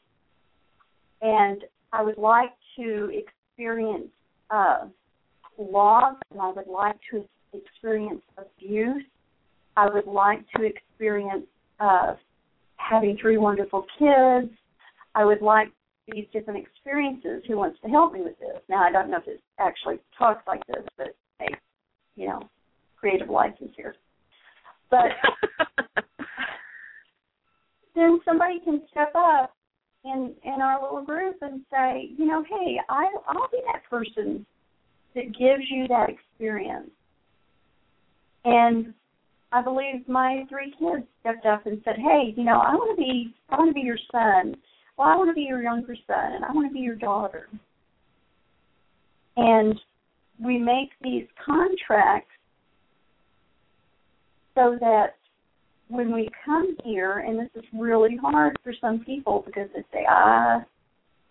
and 1.23 1.63
I 1.93 2.03
would 2.03 2.19
like 2.19 2.51
to 2.77 3.11
experience 3.13 4.09
uh, 4.51 4.87
loss, 5.57 6.17
and 6.31 6.41
I 6.41 6.53
would 6.53 6.67
like 6.67 6.97
to 7.13 7.25
experience 7.53 8.23
abuse. 8.37 9.05
I 9.77 9.89
would 9.89 10.07
like 10.07 10.41
to 10.57 10.65
experience 10.65 11.47
uh, 11.79 12.15
having 12.77 13.17
three 13.21 13.39
wonderful 13.39 13.87
kids. 13.99 14.51
I 15.15 15.25
would 15.25 15.43
like 15.43 15.69
these 16.13 16.27
different 16.33 16.65
experiences. 16.65 17.43
Who 17.47 17.57
wants 17.57 17.79
to 17.83 17.89
help 17.89 18.13
me 18.13 18.23
with 18.23 18.39
this? 18.39 18.61
Now, 18.69 18.83
I 18.83 18.91
don't 18.91 19.11
know 19.11 19.19
if 19.19 19.29
it 19.29 19.41
actually 19.59 19.97
talks 20.17 20.47
like 20.47 20.67
this, 20.67 20.85
but 20.97 21.15
hey, 21.39 21.49
you 22.17 22.29
know, 22.29 22.49
creative 22.99 23.29
license 23.29 23.73
here. 23.77 23.95
But 24.91 25.11
then 27.95 28.21
somebody 28.25 28.61
can 28.65 28.83
step 28.91 29.13
up 29.15 29.55
in 30.05 30.35
in 30.45 30.61
our 30.63 30.83
little 30.83 31.05
group 31.05 31.37
and 31.43 31.63
say, 31.71 32.11
you 32.17 32.27
know, 32.27 32.45
hey, 32.49 32.79
I 32.89 33.07
I'll 33.27 33.49
be 33.51 33.61
that 33.73 33.83
person 33.89 34.47
that 35.15 35.27
gives 35.27 35.65
you 35.71 35.89
that 35.89 36.09
experience. 36.09 36.91
And 38.45 38.95
I 39.53 39.63
believe 39.63 40.07
my 40.09 40.45
three 40.49 40.73
kids 40.79 41.07
stepped 41.21 41.47
up 41.47 41.67
and 41.67 41.81
said, 41.85 41.97
"Hey, 41.97 42.35
you 42.37 42.45
know, 42.45 42.61
I 42.61 42.75
want 42.75 42.97
to 42.97 43.03
be, 43.03 43.35
I 43.49 43.57
want 43.57 43.71
to 43.71 43.75
be 43.75 43.81
your 43.81 43.99
son. 44.13 44.57
Well, 44.99 45.09
I 45.09 45.17
want 45.17 45.31
to 45.31 45.35
be 45.35 45.43
your 45.43 45.63
younger 45.63 45.95
son, 46.07 46.33
and 46.35 46.45
I 46.45 46.53
want 46.53 46.69
to 46.69 46.75
be 46.75 46.81
your 46.81 46.97
daughter." 46.97 47.49
And 49.37 49.81
we 50.41 50.59
make 50.59 50.91
these 51.01 51.27
contracts 51.45 52.35
so 54.57 54.77
that 54.81 55.15
when 55.89 56.13
we 56.13 56.29
come 56.45 56.77
here, 56.83 57.21
and 57.21 57.39
this 57.39 57.49
is 57.55 57.65
really 57.73 58.17
hard 58.17 58.59
for 58.63 58.73
some 58.73 59.05
people 59.05 59.43
because 59.47 59.71
they 59.73 59.85
say, 59.93 60.05
"Ah, 60.09 60.65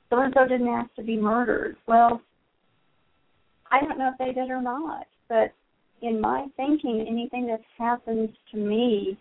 so 0.10 0.20
and 0.20 0.34
so 0.34 0.48
didn't 0.48 0.70
ask 0.70 0.94
to 0.96 1.04
be 1.04 1.18
murdered." 1.18 1.76
Well, 1.86 2.22
I 3.70 3.82
don't 3.82 3.98
know 3.98 4.10
if 4.10 4.18
they 4.18 4.32
did 4.32 4.50
or 4.50 4.62
not, 4.62 5.08
but 5.28 5.52
in 6.02 6.22
my 6.22 6.48
thinking, 6.56 7.02
anything 7.02 7.46
that's 7.46 7.64
happened 7.78 8.36
to 8.52 8.58
me, 8.58 9.18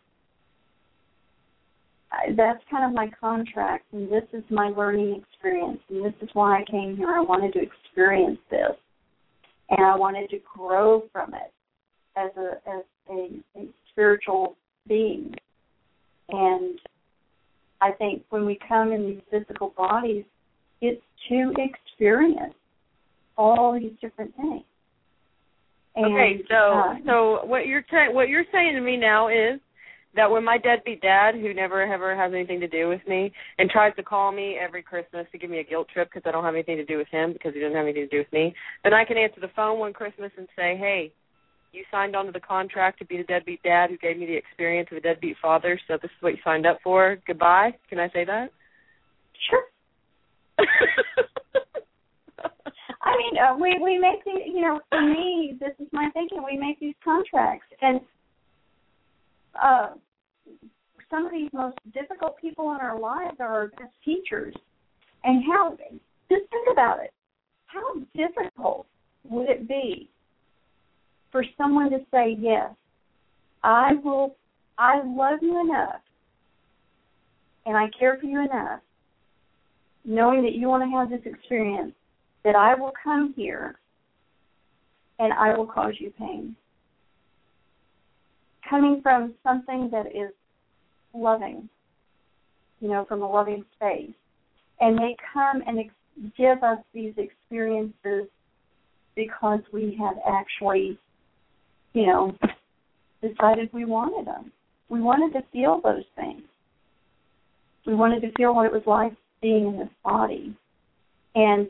that's 2.37 2.63
kind 2.71 2.85
of 2.85 2.93
my 2.95 3.11
contract, 3.21 3.87
and 3.93 4.11
this 4.11 4.25
is 4.33 4.43
my 4.51 4.69
learning 4.69 5.23
experience, 5.23 5.81
and 5.89 6.05
this 6.05 6.15
is 6.23 6.29
why 6.33 6.61
I 6.61 6.65
came 6.71 6.97
here. 6.97 7.11
I 7.11 7.21
wanted 7.21 7.53
to 7.55 7.61
experience 7.61 8.39
this, 8.51 8.77
and 9.71 9.85
I 9.85 9.97
wanted 9.97 10.31
to 10.31 10.39
grow 10.57 11.03
from 11.13 11.35
it 11.35 11.53
as 12.17 12.31
a 12.37 12.53
as 12.69 12.85
a, 13.11 13.61
a 13.61 13.69
spiritual 13.91 14.57
being. 14.89 15.35
And 16.31 16.79
I 17.81 17.93
think 17.93 18.23
when 18.31 18.47
we 18.47 18.59
come 18.69 18.93
in 18.93 19.07
these 19.07 19.23
physical 19.31 19.73
bodies, 19.77 20.25
it's 20.81 21.03
to 21.29 21.53
experience 21.59 22.55
all 23.37 23.79
these 23.79 23.93
different 24.01 24.35
things. 24.37 24.65
And, 25.95 26.15
okay, 26.15 26.45
so 26.49 26.79
uh, 26.79 26.95
so 27.07 27.47
what 27.47 27.67
you're 27.67 27.83
ta- 27.83 28.13
what 28.13 28.29
you're 28.29 28.45
saying 28.53 28.75
to 28.75 28.81
me 28.81 28.97
now 28.97 29.29
is 29.29 29.61
that 30.17 30.31
when 30.31 30.45
my 30.45 30.59
deadbeat 30.59 31.03
dad, 31.03 31.35
who 31.35 31.55
never 31.55 31.83
ever 31.83 32.17
has 32.17 32.33
anything 32.33 32.61
to 32.61 32.69
do 32.69 32.89
with 32.89 33.01
me, 33.07 33.33
and 33.59 33.71
tries 33.71 33.95
to 33.97 34.03
call 34.03 34.33
me 34.33 34.57
every 34.61 34.83
Christmas 34.83 35.27
to 35.33 35.39
give 35.39 35.51
me 35.51 35.61
a 35.61 35.65
guilt 35.65 35.89
trip 35.93 36.09
because 36.13 36.27
I 36.27 36.33
don't 36.33 36.45
have 36.45 36.55
anything 36.55 36.77
to 36.79 36.85
do 36.85 36.97
with 36.97 37.09
him 37.09 37.33
because 37.33 37.55
he 37.55 37.61
doesn't 37.61 37.77
have 37.77 37.85
anything 37.85 38.09
to 38.09 38.17
do 38.17 38.19
with 38.19 38.33
me, 38.33 38.55
then 38.83 38.95
I 38.95 39.05
can 39.05 39.17
answer 39.17 39.41
the 39.41 39.49
phone 39.55 39.79
one 39.79 39.93
Christmas 39.93 40.33
and 40.37 40.49
say, 40.57 40.77
"Hey, 40.77 41.13
you 41.73 41.85
signed 41.91 42.17
onto 42.17 42.33
the 42.33 42.41
contract 42.41 42.99
to 42.99 43.05
be 43.05 43.19
the 43.19 43.25
deadbeat 43.25 43.63
dad 43.63 43.91
who 43.91 43.99
gave 43.99 44.19
me 44.19 44.27
the 44.27 44.37
experience 44.37 44.89
of 44.91 44.97
a 44.97 45.01
deadbeat 45.01 45.37
father, 45.43 45.79
so 45.87 45.99
this 46.01 46.11
is 46.11 46.23
what 46.23 46.33
you 46.33 46.39
signed 46.43 46.67
up 46.67 46.79
for. 46.83 47.19
Goodbye." 47.27 47.75
Can 47.89 48.01
I 48.01 48.09
say 48.11 48.25
that? 48.25 48.51
Sure. 49.51 49.65
I 53.03 53.17
mean, 53.17 53.39
uh, 53.39 53.57
we 53.57 53.79
we 53.83 53.99
make 53.99 54.25
these. 54.25 54.47
You 54.47 54.63
know, 54.63 54.81
for 54.91 55.03
me, 55.03 55.57
this 55.61 55.73
is 55.79 55.87
my 55.93 56.11
thinking. 56.13 56.43
We 56.45 56.57
make 56.59 56.81
these 56.81 56.95
contracts, 57.05 57.67
and 57.81 58.01
uh, 59.63 59.89
some 61.11 61.27
of 61.27 61.33
these 61.33 61.51
most 61.53 61.77
difficult 61.93 62.37
people 62.41 62.73
in 62.73 62.79
our 62.81 62.99
lives 62.99 63.37
are 63.41 63.53
our 63.53 63.67
best 63.69 63.93
teachers. 64.05 64.55
And 65.25 65.45
how? 65.45 65.77
Just 66.29 66.51
think 66.51 66.69
about 66.73 67.03
it. 67.03 67.13
How 67.67 67.95
difficult 68.15 68.87
would 69.29 69.49
it 69.49 69.69
be 69.69 70.09
for 71.33 71.45
someone 71.57 71.91
to 71.91 71.99
say 72.11 72.37
yes? 72.39 72.71
I 73.63 73.95
will. 74.03 74.37
I 74.79 75.03
love 75.05 75.39
you 75.41 75.59
enough, 75.61 76.03
and 77.65 77.77
I 77.77 77.87
care 77.99 78.19
for 78.21 78.27
you 78.27 78.45
enough, 78.45 78.81
knowing 80.05 80.43
that 80.43 80.53
you 80.53 80.69
want 80.69 80.83
to 80.85 80.91
have 80.91 81.09
this 81.09 81.33
experience 81.33 81.95
that 82.45 82.55
I 82.55 82.75
will 82.75 82.93
come 83.03 83.33
here 83.35 83.77
and 85.19 85.33
I 85.33 85.57
will 85.57 85.67
cause 85.67 85.95
you 85.99 86.13
pain. 86.19 86.55
Coming 88.69 89.01
from 89.03 89.35
something 89.43 89.89
that 89.93 90.07
is 90.07 90.33
loving, 91.17 91.69
you 92.81 92.89
know, 92.89 93.05
from 93.07 93.23
a 93.23 93.31
loving 93.31 93.65
space. 93.77 94.13
And 94.81 94.99
they 94.99 95.17
come 95.33 95.63
and 95.67 95.79
ex- 95.81 96.33
give 96.37 96.63
us 96.63 96.79
these 96.93 97.15
experiences 97.17 98.29
because 99.15 99.61
we 99.73 99.97
have 100.01 100.17
actually, 100.29 100.99
you 101.95 102.07
know, 102.07 102.37
decided 103.23 103.71
we 103.73 103.85
wanted 103.85 104.27
them. 104.27 104.53
We 104.89 105.01
wanted 105.01 105.33
to 105.39 105.45
feel 105.53 105.81
those 105.83 106.05
things. 106.15 106.43
We 107.87 107.95
wanted 107.95 108.21
to 108.21 108.33
feel 108.33 108.55
what 108.55 108.67
it 108.67 108.73
was 108.73 108.83
like 108.87 109.13
being 109.41 109.69
in 109.69 109.79
this 109.79 109.89
body. 110.05 110.55
And 111.35 111.67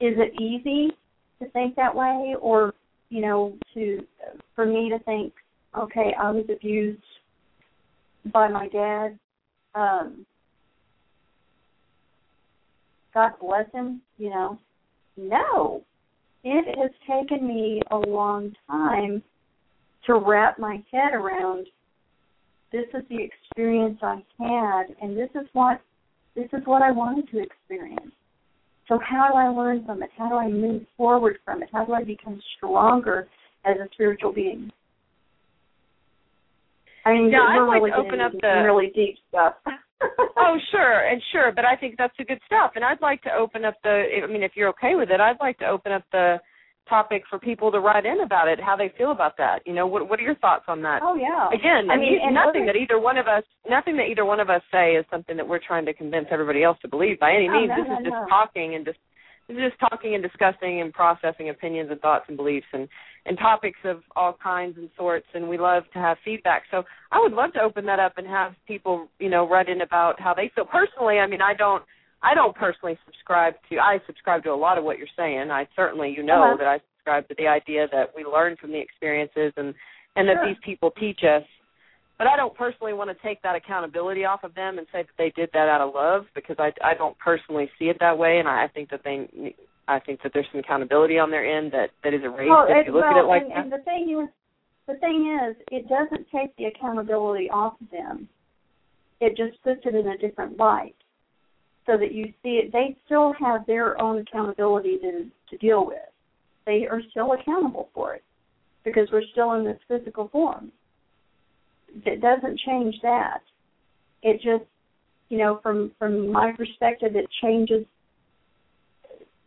is 0.00 0.14
it 0.18 0.40
easy 0.40 0.94
to 1.40 1.48
think 1.50 1.76
that 1.76 1.94
way 1.94 2.34
or 2.40 2.74
you 3.08 3.20
know 3.20 3.52
to 3.74 4.04
for 4.54 4.66
me 4.66 4.88
to 4.88 4.98
think 5.04 5.32
okay 5.78 6.14
i 6.20 6.30
was 6.30 6.44
abused 6.50 7.02
by 8.32 8.48
my 8.48 8.68
dad 8.68 9.18
um 9.74 10.26
god 13.14 13.32
bless 13.40 13.70
him 13.72 14.00
you 14.18 14.30
know 14.30 14.58
no 15.16 15.82
it 16.44 16.78
has 16.78 16.90
taken 17.08 17.46
me 17.46 17.80
a 17.90 17.96
long 17.96 18.52
time 18.68 19.22
to 20.06 20.14
wrap 20.14 20.58
my 20.58 20.82
head 20.92 21.14
around 21.14 21.66
this 22.70 22.86
is 22.94 23.02
the 23.08 23.18
experience 23.22 23.98
i 24.02 24.22
had 24.38 24.84
and 25.00 25.16
this 25.16 25.30
is 25.34 25.46
what 25.52 25.80
this 26.34 26.48
is 26.52 26.62
what 26.64 26.82
i 26.82 26.90
wanted 26.90 27.28
to 27.30 27.42
experience 27.42 28.12
so 28.88 28.98
how 29.08 29.28
do 29.30 29.38
I 29.38 29.48
learn 29.48 29.86
from 29.86 30.02
it? 30.02 30.10
How 30.18 30.28
do 30.28 30.34
I 30.34 30.48
move 30.48 30.82
forward 30.96 31.38
from 31.44 31.62
it? 31.62 31.68
How 31.72 31.84
do 31.84 31.92
I 31.92 32.04
become 32.04 32.40
stronger 32.56 33.28
as 33.64 33.76
a 33.76 33.88
spiritual 33.94 34.32
being? 34.32 34.70
I 37.04 37.12
mean, 37.12 37.30
yeah, 37.30 37.38
we're 37.38 37.46
I'd 37.48 37.56
really 37.58 37.80
like 37.80 37.92
to 37.92 37.98
open 37.98 38.20
up 38.20 38.32
the 38.40 38.62
really 38.64 38.92
deep 38.94 39.16
stuff. 39.28 39.54
oh, 40.36 40.56
sure, 40.70 41.08
and 41.08 41.20
sure, 41.32 41.52
but 41.54 41.64
I 41.64 41.76
think 41.76 41.96
that's 41.98 42.14
the 42.18 42.24
good 42.24 42.40
stuff. 42.46 42.72
And 42.74 42.84
I'd 42.84 43.00
like 43.00 43.22
to 43.22 43.30
open 43.32 43.64
up 43.64 43.74
the. 43.82 44.04
I 44.22 44.26
mean, 44.26 44.42
if 44.42 44.52
you're 44.54 44.68
okay 44.70 44.94
with 44.94 45.10
it, 45.10 45.20
I'd 45.20 45.40
like 45.40 45.58
to 45.58 45.66
open 45.66 45.92
up 45.92 46.04
the 46.12 46.38
topic 46.88 47.22
for 47.30 47.38
people 47.38 47.70
to 47.70 47.78
write 47.78 48.04
in 48.04 48.20
about 48.22 48.48
it, 48.48 48.58
how 48.60 48.76
they 48.76 48.92
feel 48.98 49.12
about 49.12 49.36
that. 49.38 49.60
You 49.66 49.72
know, 49.72 49.86
what 49.86 50.08
what 50.08 50.18
are 50.18 50.22
your 50.22 50.34
thoughts 50.36 50.64
on 50.68 50.82
that? 50.82 51.00
Oh 51.02 51.14
yeah. 51.14 51.48
Again, 51.48 51.90
I 51.90 51.96
mean, 51.96 52.18
nothing 52.32 52.62
other, 52.62 52.72
that 52.72 52.76
either 52.76 52.98
one 52.98 53.18
of 53.18 53.26
us, 53.28 53.44
nothing 53.68 53.96
that 53.98 54.10
either 54.10 54.24
one 54.24 54.40
of 54.40 54.50
us 54.50 54.62
say 54.72 54.92
is 54.92 55.04
something 55.10 55.36
that 55.36 55.46
we're 55.46 55.60
trying 55.64 55.86
to 55.86 55.94
convince 55.94 56.26
everybody 56.30 56.62
else 56.62 56.78
to 56.82 56.88
believe 56.88 57.18
by 57.20 57.32
any 57.32 57.48
Oh, 57.48 57.52
means. 57.52 57.70
no, 57.70 57.76
this 57.82 57.88
no, 57.88 57.98
is 57.98 58.04
just 58.06 58.28
talking 58.28 58.74
and 58.74 58.84
just 58.84 58.98
just 59.56 59.78
talking 59.80 60.14
and 60.14 60.22
discussing 60.22 60.80
and 60.80 60.92
processing 60.92 61.48
opinions 61.50 61.90
and 61.90 62.00
thoughts 62.00 62.24
and 62.28 62.36
beliefs 62.36 62.66
and 62.72 62.88
and 63.24 63.38
topics 63.38 63.78
of 63.84 64.02
all 64.16 64.36
kinds 64.42 64.76
and 64.78 64.90
sorts. 64.96 65.26
And 65.34 65.48
we 65.48 65.56
love 65.56 65.84
to 65.92 65.98
have 66.00 66.16
feedback. 66.24 66.64
So 66.72 66.82
I 67.12 67.20
would 67.20 67.32
love 67.32 67.52
to 67.52 67.60
open 67.60 67.86
that 67.86 68.00
up 68.00 68.18
and 68.18 68.26
have 68.26 68.54
people, 68.66 69.06
you 69.20 69.30
know, 69.30 69.48
write 69.48 69.68
in 69.68 69.82
about 69.82 70.20
how 70.20 70.34
they 70.34 70.50
feel 70.54 70.64
personally. 70.64 71.18
I 71.18 71.26
mean, 71.26 71.40
I 71.42 71.54
don't. 71.54 71.82
I 72.24 72.34
don't 72.34 72.54
personally 72.54 72.96
subscribe 73.04 73.54
to. 73.68 73.78
I 73.78 73.98
subscribe 74.06 74.44
to 74.44 74.50
a 74.50 74.54
lot 74.54 74.78
of 74.78 74.84
what 74.84 74.96
you're 74.96 75.08
saying. 75.16 75.50
I 75.50 75.66
certainly, 75.74 76.12
you 76.16 76.22
know, 76.22 76.42
Uh-huh. 76.42 76.56
that 76.58 76.68
I 76.68 76.78
subscribe 76.94 77.28
to 77.28 77.34
the 77.36 77.48
idea 77.48 77.88
that 77.90 78.12
we 78.14 78.24
learn 78.24 78.56
from 78.60 78.70
the 78.70 78.78
experiences 78.78 79.52
and 79.56 79.74
and 80.14 80.28
that 80.28 80.36
these 80.46 80.56
people 80.64 80.90
teach 80.92 81.20
us. 81.24 81.42
But 82.22 82.30
I 82.30 82.36
don't 82.36 82.54
personally 82.54 82.92
want 82.92 83.10
to 83.10 83.16
take 83.20 83.42
that 83.42 83.56
accountability 83.56 84.24
off 84.24 84.44
of 84.44 84.54
them 84.54 84.78
and 84.78 84.86
say 84.92 85.02
that 85.02 85.16
they 85.18 85.30
did 85.34 85.50
that 85.54 85.68
out 85.68 85.80
of 85.80 85.92
love 85.92 86.26
because 86.36 86.54
I 86.56 86.70
I 86.80 86.94
don't 86.94 87.18
personally 87.18 87.68
see 87.80 87.86
it 87.86 87.96
that 87.98 88.16
way, 88.16 88.38
and 88.38 88.46
I, 88.46 88.68
think 88.68 88.90
that 88.90 89.00
they 89.02 89.56
I 89.88 89.98
think 89.98 90.22
that 90.22 90.30
there's 90.32 90.46
some 90.52 90.60
accountability 90.60 91.18
on 91.18 91.32
their 91.32 91.44
end 91.44 91.72
that 91.72 91.90
that 92.04 92.14
is 92.14 92.20
erased 92.22 92.48
well, 92.48 92.66
if 92.68 92.86
you 92.86 92.92
look 92.92 93.02
well, 93.02 93.10
at 93.10 93.24
it 93.24 93.26
like 93.26 93.42
and, 93.42 93.50
that. 93.50 93.58
and 93.58 93.72
the 93.72 93.84
thing 93.84 94.22
is, 94.22 94.28
the 94.86 95.00
thing 95.00 95.36
is, 95.42 95.56
it 95.72 95.88
doesn't 95.88 96.28
take 96.30 96.54
the 96.54 96.66
accountability 96.66 97.50
off 97.50 97.74
of 97.80 97.90
them. 97.90 98.28
It 99.20 99.36
just 99.36 99.60
puts 99.64 99.80
it 99.84 99.96
in 99.96 100.06
a 100.06 100.16
different 100.16 100.56
light, 100.56 100.94
so 101.86 101.98
that 101.98 102.12
you 102.12 102.26
see 102.44 102.60
it. 102.62 102.70
They 102.70 102.96
still 103.04 103.34
have 103.40 103.66
their 103.66 104.00
own 104.00 104.20
accountability 104.20 104.98
to 104.98 105.26
to 105.50 105.56
deal 105.56 105.84
with. 105.84 106.06
They 106.66 106.86
are 106.88 107.02
still 107.10 107.32
accountable 107.32 107.88
for 107.92 108.14
it 108.14 108.22
because 108.84 109.08
we're 109.10 109.26
still 109.32 109.54
in 109.54 109.64
this 109.64 109.80
physical 109.88 110.28
form. 110.28 110.70
It 112.04 112.20
doesn't 112.20 112.58
change 112.60 112.96
that. 113.02 113.40
It 114.22 114.36
just, 114.36 114.68
you 115.28 115.38
know, 115.38 115.60
from 115.62 115.92
from 115.98 116.30
my 116.30 116.52
perspective, 116.52 117.16
it 117.16 117.26
changes 117.42 117.84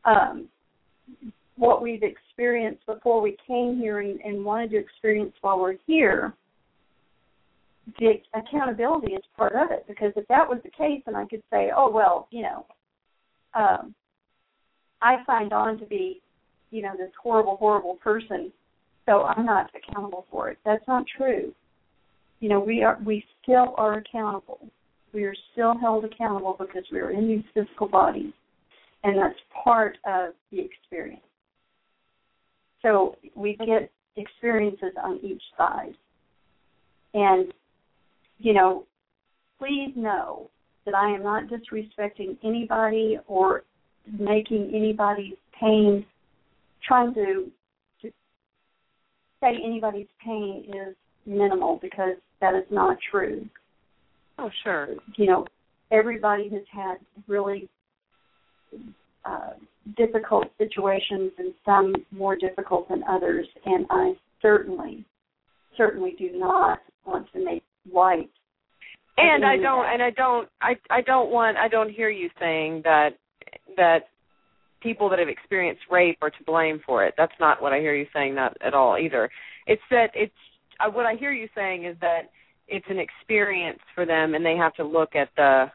um, 0.04 0.48
what 1.58 1.82
we've 1.82 2.04
experienced 2.04 2.86
before 2.86 3.22
we 3.22 3.38
came 3.48 3.78
here 3.78 4.00
and, 4.00 4.20
and 4.22 4.44
wanted 4.44 4.72
to 4.72 4.78
experience 4.78 5.34
while 5.42 5.60
we're 5.60 5.78
here. 5.88 6.34
The 8.00 8.14
accountability 8.34 9.14
is 9.14 9.24
part 9.38 9.54
of 9.54 9.72
it 9.72 9.86
because 9.88 10.12
if 10.16 10.28
that 10.28 10.48
was 10.48 10.60
the 10.64 10.72
case, 10.72 11.02
then 11.06 11.16
I 11.16 11.26
could 11.26 11.44
say, 11.52 11.72
oh 11.76 11.90
well, 11.90 12.28
you 12.32 12.42
know, 12.42 12.66
um, 13.54 13.94
I 15.02 15.18
signed 15.26 15.54
on 15.54 15.78
to 15.80 15.86
be, 15.86 16.22
you 16.72 16.82
know, 16.82 16.94
this 16.98 17.12
horrible, 17.22 17.58
horrible 17.58 17.96
person, 17.96 18.52
so 19.06 19.24
I'm 19.24 19.46
not 19.46 19.70
accountable 19.76 20.26
for 20.32 20.50
it. 20.50 20.58
That's 20.66 20.86
not 20.88 21.06
true. 21.16 21.54
You 22.46 22.50
know, 22.50 22.60
we 22.60 22.84
are 22.84 23.00
we 23.04 23.26
still 23.42 23.74
are 23.76 23.96
accountable. 23.98 24.60
We 25.16 25.24
are 25.24 25.34
still 25.52 25.76
held 25.80 26.06
accountable 26.06 26.56
because 26.60 26.84
we 26.92 27.00
are 27.00 27.10
in 27.10 27.28
these 27.28 27.44
physical 27.56 27.88
bodies, 27.88 28.34
and 29.04 29.18
that's 29.18 29.40
part 29.64 29.98
of 30.06 30.36
the 30.52 30.60
experience. 30.60 31.24
So 32.84 33.16
we 33.34 33.58
get 33.58 33.90
experiences 34.16 34.92
on 35.04 35.20
each 35.24 35.42
side. 35.58 35.96
And, 37.16 37.52
you 38.38 38.54
know, 38.54 38.86
please 39.58 39.94
know 39.96 40.52
that 40.86 40.94
I 40.94 41.16
am 41.16 41.24
not 41.24 41.46
disrespecting 41.46 42.38
anybody 42.44 43.18
or 43.26 43.64
making 44.20 44.72
anybody's 44.72 45.34
pain, 45.60 46.06
trying 46.88 47.12
to, 47.16 47.50
to 48.04 48.12
say 49.42 49.58
anybody's 49.66 50.06
pain 50.24 50.66
is 50.68 50.96
minimal 51.26 51.80
because 51.82 52.18
that 52.42 52.56
is 52.56 52.66
not 52.70 52.98
true. 53.12 53.46
Oh, 54.38 54.50
sure. 54.64 54.90
You 55.18 55.28
know, 55.28 55.46
everybody 55.92 56.50
has 56.50 56.64
had 56.72 56.98
really 57.28 57.70
uh, 59.24 59.52
difficult 59.98 60.46
situations 60.58 61.32
and 61.38 61.54
some 61.64 61.94
more 62.12 62.36
difficult 62.36 62.90
than 62.90 63.04
others, 63.10 63.48
and 63.66 63.86
I 63.90 64.14
certainly, 64.42 65.06
certainly 65.78 66.16
do 66.18 66.32
not 66.34 66.80
want 67.06 67.32
to 67.34 67.44
make 67.44 67.64
light. 67.92 68.30
And 69.18 69.46
I 69.46 69.56
don't 69.56 69.84
that. 69.84 69.94
and 69.94 70.04
I 70.04 70.10
don't 70.10 70.50
I 70.62 70.74
I 70.90 71.02
don't 71.02 71.32
want 71.32 71.56
I 71.58 71.70
don't 71.70 71.90
hear 71.90 72.10
you 72.10 72.30
saying 72.38 72.82
that 72.84 73.12
that 73.78 74.00
people 74.82 75.10
that 75.10 75.20
have 75.20 75.30
experienced 75.30 75.84
rape 75.90 76.18
are 76.22 76.30
to 76.30 76.44
blame 76.46 76.82
for 76.86 77.06
it. 77.06 77.14
That's 77.18 77.34
not 77.40 77.62
what 77.62 77.72
I 77.72 77.80
hear 77.80 77.96
you 77.96 78.06
saying 78.14 78.36
that 78.36 78.58
at 78.62 78.74
all 78.74 78.98
either. 78.98 79.30
It's 79.68 79.82
that 79.90 80.08
it's 80.14 80.34
uh, 80.80 80.90
what 80.90 81.06
I 81.06 81.16
hear 81.16 81.32
you 81.32 81.48
saying 81.56 81.86
is 81.86 81.96
that 82.02 82.32
it's 82.68 82.86
an 82.90 83.00
experience 83.00 83.80
for 83.94 84.06
them 84.06 84.34
and 84.36 84.46
they 84.46 84.56
have 84.56 84.74
to 84.76 84.84
look 84.84 85.16
at 85.16 85.30
the 85.36 85.66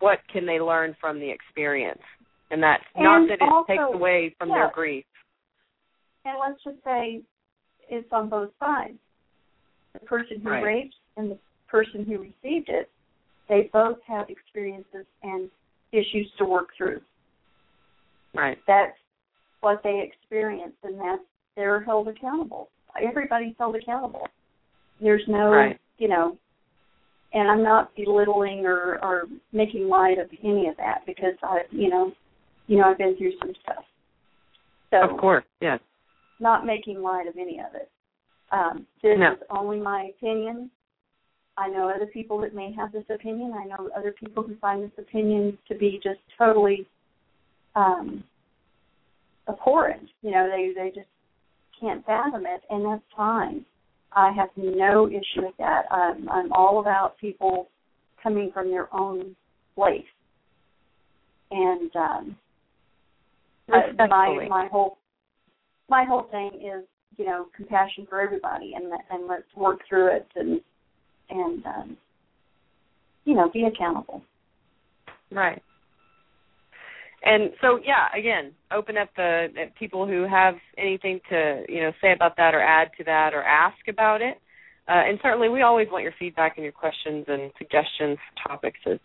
what 0.00 0.18
can 0.32 0.44
they 0.46 0.60
learn 0.60 0.96
from 1.00 1.18
the 1.20 1.30
experience. 1.30 2.02
And 2.50 2.62
that's 2.62 2.82
not 2.96 3.22
And 3.22 3.30
that 3.30 3.34
it 3.34 3.42
also- 3.42 3.66
takes 3.66 3.94
away 3.94 4.34
from 4.38 4.50
yeah. 4.50 4.54
their 4.56 4.70
grief. 4.74 5.04
And 6.24 6.38
let's 6.38 6.62
just 6.62 6.82
say 6.84 7.22
it's 7.88 8.12
on 8.12 8.28
both 8.28 8.50
sides. 8.60 8.98
The 9.94 10.00
person 10.00 10.40
who 10.40 10.50
Right. 10.50 10.62
raped 10.62 10.94
and 11.16 11.30
the 11.30 11.38
person 11.68 12.04
who 12.04 12.18
received 12.18 12.68
it, 12.68 12.90
they 13.48 13.64
both 13.72 14.02
have 14.02 14.28
experiences 14.30 15.06
and 15.22 15.50
issues 15.92 16.30
to 16.38 16.44
work 16.44 16.74
through. 16.76 17.00
Right. 18.34 18.58
That's 18.66 18.96
what 19.60 19.82
they 19.82 20.00
experience, 20.00 20.74
and 20.82 20.98
that's 21.00 21.22
they're 21.54 21.80
held 21.80 22.08
accountable. 22.08 22.70
Everybody's 23.00 23.54
held 23.58 23.76
accountable. 23.76 24.28
There's 25.00 25.22
no, 25.26 25.50
Right. 25.50 25.78
you 25.98 26.08
know, 26.08 26.36
and 27.32 27.50
I'm 27.50 27.62
not 27.62 27.94
belittling 27.96 28.66
or 28.66 28.98
or 29.02 29.24
making 29.52 29.88
light 29.88 30.18
of 30.18 30.28
any 30.42 30.68
of 30.68 30.76
that 30.76 31.04
because 31.06 31.34
I, 31.42 31.62
you 31.70 31.88
know, 31.88 32.12
you 32.66 32.76
know, 32.78 32.84
I've 32.84 32.98
been 32.98 33.16
through 33.16 33.32
some 33.38 33.52
stuff. 33.62 33.84
So 34.90 35.02
Of 35.08 35.18
course, 35.18 35.44
yes. 35.60 35.80
not 36.40 36.66
making 36.66 37.00
light 37.02 37.26
of 37.26 37.36
any 37.36 37.58
of 37.58 37.74
it. 37.74 37.90
Um, 38.50 38.86
this 39.02 39.18
No. 39.18 39.32
is 39.32 39.38
only 39.48 39.80
my 39.80 40.04
opinion. 40.16 40.70
I 41.56 41.68
know 41.68 41.88
other 41.88 42.06
people 42.06 42.38
that 42.42 42.54
may 42.54 42.72
have 42.72 42.92
this 42.92 43.08
opinion. 43.08 43.52
I 43.54 43.64
know 43.64 43.88
other 43.96 44.12
people 44.12 44.42
who 44.42 44.54
find 44.56 44.82
this 44.82 44.98
opinion 44.98 45.58
to 45.68 45.74
be 45.74 45.98
just 46.02 46.20
totally 46.36 46.86
um, 47.74 48.22
abhorrent. 49.48 50.08
You 50.22 50.30
know, 50.32 50.48
they 50.50 50.72
they 50.74 50.90
just 50.94 51.08
can't 51.82 52.06
fathom 52.06 52.46
it, 52.46 52.62
and 52.70 52.84
that's 52.86 53.02
fine. 53.14 53.64
I 54.14 54.30
have 54.32 54.48
no 54.56 55.08
issue 55.08 55.42
with 55.42 55.56
that. 55.58 55.82
I'm 55.90 56.28
I'm 56.28 56.52
all 56.52 56.80
about 56.80 57.18
people 57.18 57.68
coming 58.22 58.50
from 58.54 58.70
their 58.70 58.94
own 58.94 59.34
place, 59.74 60.04
and 61.50 61.90
um, 61.96 62.36
uh, 63.72 64.06
my 64.08 64.46
my 64.48 64.68
whole 64.70 64.98
my 65.88 66.04
whole 66.04 66.28
thing 66.30 66.50
is 66.54 66.84
you 67.16 67.24
know 67.24 67.46
compassion 67.56 68.06
for 68.08 68.20
everybody 68.20 68.74
and 68.74 68.84
and 69.10 69.26
let's 69.28 69.42
work 69.56 69.80
through 69.88 70.14
it 70.16 70.26
and 70.36 70.60
and 71.30 71.66
um, 71.66 71.96
you 73.24 73.34
know 73.34 73.50
be 73.50 73.64
accountable. 73.64 74.22
Right. 75.30 75.62
And 77.24 77.50
so, 77.60 77.78
yeah, 77.84 78.08
again, 78.18 78.52
open 78.72 78.96
up 78.96 79.08
the 79.16 79.46
at 79.60 79.76
people 79.76 80.06
who 80.06 80.26
have 80.28 80.54
anything 80.76 81.20
to 81.30 81.62
you 81.68 81.80
know 81.80 81.92
say 82.00 82.12
about 82.12 82.36
that 82.36 82.54
or 82.54 82.60
add 82.60 82.90
to 82.98 83.04
that 83.04 83.32
or 83.32 83.42
ask 83.42 83.78
about 83.88 84.22
it. 84.22 84.38
Uh, 84.88 85.06
and 85.06 85.18
certainly, 85.22 85.48
we 85.48 85.62
always 85.62 85.86
want 85.90 86.02
your 86.02 86.14
feedback 86.18 86.56
and 86.56 86.64
your 86.64 86.72
questions 86.72 87.24
and 87.28 87.52
suggestions 87.58 88.18
for 88.18 88.48
topics 88.48 88.80
as 88.90 88.98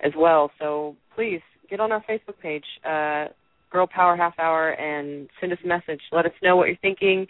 as 0.00 0.12
well. 0.16 0.50
So 0.60 0.94
please 1.14 1.40
get 1.68 1.80
on 1.80 1.90
our 1.90 2.04
Facebook 2.08 2.38
page, 2.40 2.64
uh, 2.84 3.26
Girl 3.70 3.88
Power 3.92 4.16
Half 4.16 4.38
Hour, 4.38 4.70
and 4.70 5.28
send 5.40 5.52
us 5.52 5.58
a 5.64 5.66
message. 5.66 6.00
Let 6.12 6.26
us 6.26 6.32
know 6.42 6.54
what 6.56 6.68
you're 6.68 6.76
thinking. 6.76 7.26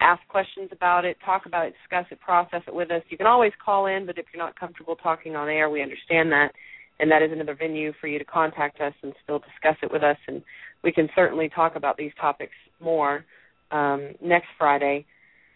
Ask 0.00 0.20
questions 0.28 0.70
about 0.72 1.04
it, 1.04 1.16
talk 1.24 1.46
about 1.46 1.66
it, 1.66 1.74
discuss 1.82 2.06
it, 2.10 2.20
process 2.20 2.62
it 2.66 2.74
with 2.74 2.90
us. 2.90 3.02
You 3.08 3.16
can 3.16 3.28
always 3.28 3.52
call 3.64 3.86
in, 3.86 4.04
but 4.04 4.18
if 4.18 4.26
you're 4.32 4.42
not 4.42 4.58
comfortable 4.58 4.96
talking 4.96 5.36
on 5.36 5.48
air, 5.48 5.70
we 5.70 5.80
understand 5.82 6.32
that 6.32 6.50
and 6.98 7.10
that 7.10 7.22
is 7.22 7.30
another 7.32 7.54
venue 7.54 7.92
for 8.00 8.06
you 8.06 8.18
to 8.18 8.24
contact 8.24 8.80
us 8.80 8.94
and 9.02 9.12
still 9.22 9.38
discuss 9.38 9.76
it 9.82 9.92
with 9.92 10.02
us 10.02 10.16
and 10.28 10.42
we 10.82 10.92
can 10.92 11.08
certainly 11.14 11.48
talk 11.48 11.76
about 11.76 11.96
these 11.96 12.12
topics 12.20 12.52
more 12.80 13.24
um, 13.70 14.14
next 14.22 14.48
friday. 14.58 15.04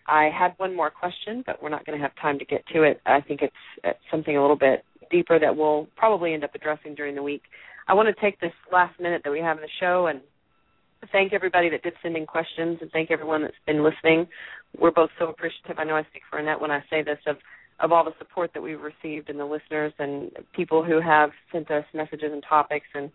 I 0.06 0.30
had 0.36 0.54
one 0.56 0.74
more 0.74 0.90
question 0.90 1.42
but 1.46 1.62
we're 1.62 1.68
not 1.68 1.86
going 1.86 1.98
to 1.98 2.02
have 2.02 2.14
time 2.20 2.38
to 2.38 2.44
get 2.44 2.64
to 2.74 2.82
it. 2.82 3.00
I 3.06 3.20
think 3.20 3.42
it's, 3.42 3.54
it's 3.84 3.98
something 4.10 4.36
a 4.36 4.40
little 4.40 4.56
bit 4.56 4.84
deeper 5.10 5.38
that 5.38 5.56
we'll 5.56 5.88
probably 5.96 6.34
end 6.34 6.44
up 6.44 6.54
addressing 6.54 6.94
during 6.94 7.14
the 7.14 7.22
week. 7.22 7.42
I 7.88 7.94
want 7.94 8.14
to 8.14 8.20
take 8.20 8.40
this 8.40 8.52
last 8.72 8.98
minute 9.00 9.22
that 9.24 9.30
we 9.30 9.40
have 9.40 9.56
in 9.56 9.62
the 9.62 9.68
show 9.80 10.06
and 10.06 10.20
thank 11.12 11.32
everybody 11.32 11.70
that 11.70 11.82
did 11.82 11.94
send 12.02 12.16
in 12.16 12.26
questions 12.26 12.78
and 12.80 12.90
thank 12.92 13.10
everyone 13.10 13.42
that's 13.42 13.54
been 13.66 13.82
listening. 13.82 14.26
We're 14.78 14.92
both 14.92 15.10
so 15.18 15.28
appreciative. 15.28 15.78
I 15.78 15.84
know 15.84 15.96
i 15.96 16.02
speak 16.04 16.22
for 16.30 16.38
annette 16.38 16.60
when 16.60 16.70
i 16.70 16.80
say 16.90 17.02
this 17.02 17.18
of 17.26 17.36
of 17.80 17.92
all 17.92 18.04
the 18.04 18.12
support 18.18 18.50
that 18.54 18.62
we've 18.62 18.80
received 18.80 19.30
and 19.30 19.38
the 19.38 19.44
listeners 19.44 19.92
and 19.98 20.30
people 20.54 20.84
who 20.84 21.00
have 21.00 21.30
sent 21.52 21.70
us 21.70 21.84
messages 21.94 22.30
and 22.32 22.44
topics 22.48 22.86
and 22.94 23.10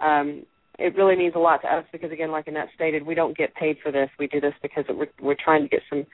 um, 0.00 0.44
it 0.78 0.96
really 0.96 1.16
means 1.16 1.34
a 1.36 1.38
lot 1.38 1.60
to 1.62 1.68
us 1.68 1.84
because 1.92 2.10
again 2.12 2.30
like 2.30 2.46
Annette 2.46 2.68
stated 2.74 3.06
we 3.06 3.14
don't 3.14 3.36
get 3.36 3.54
paid 3.54 3.76
for 3.82 3.92
this. 3.92 4.08
We 4.18 4.26
do 4.26 4.40
this 4.40 4.54
because 4.62 4.84
we're, 4.88 5.06
we're 5.20 5.36
trying 5.42 5.62
to 5.62 5.68
get 5.68 5.80
some 5.88 6.04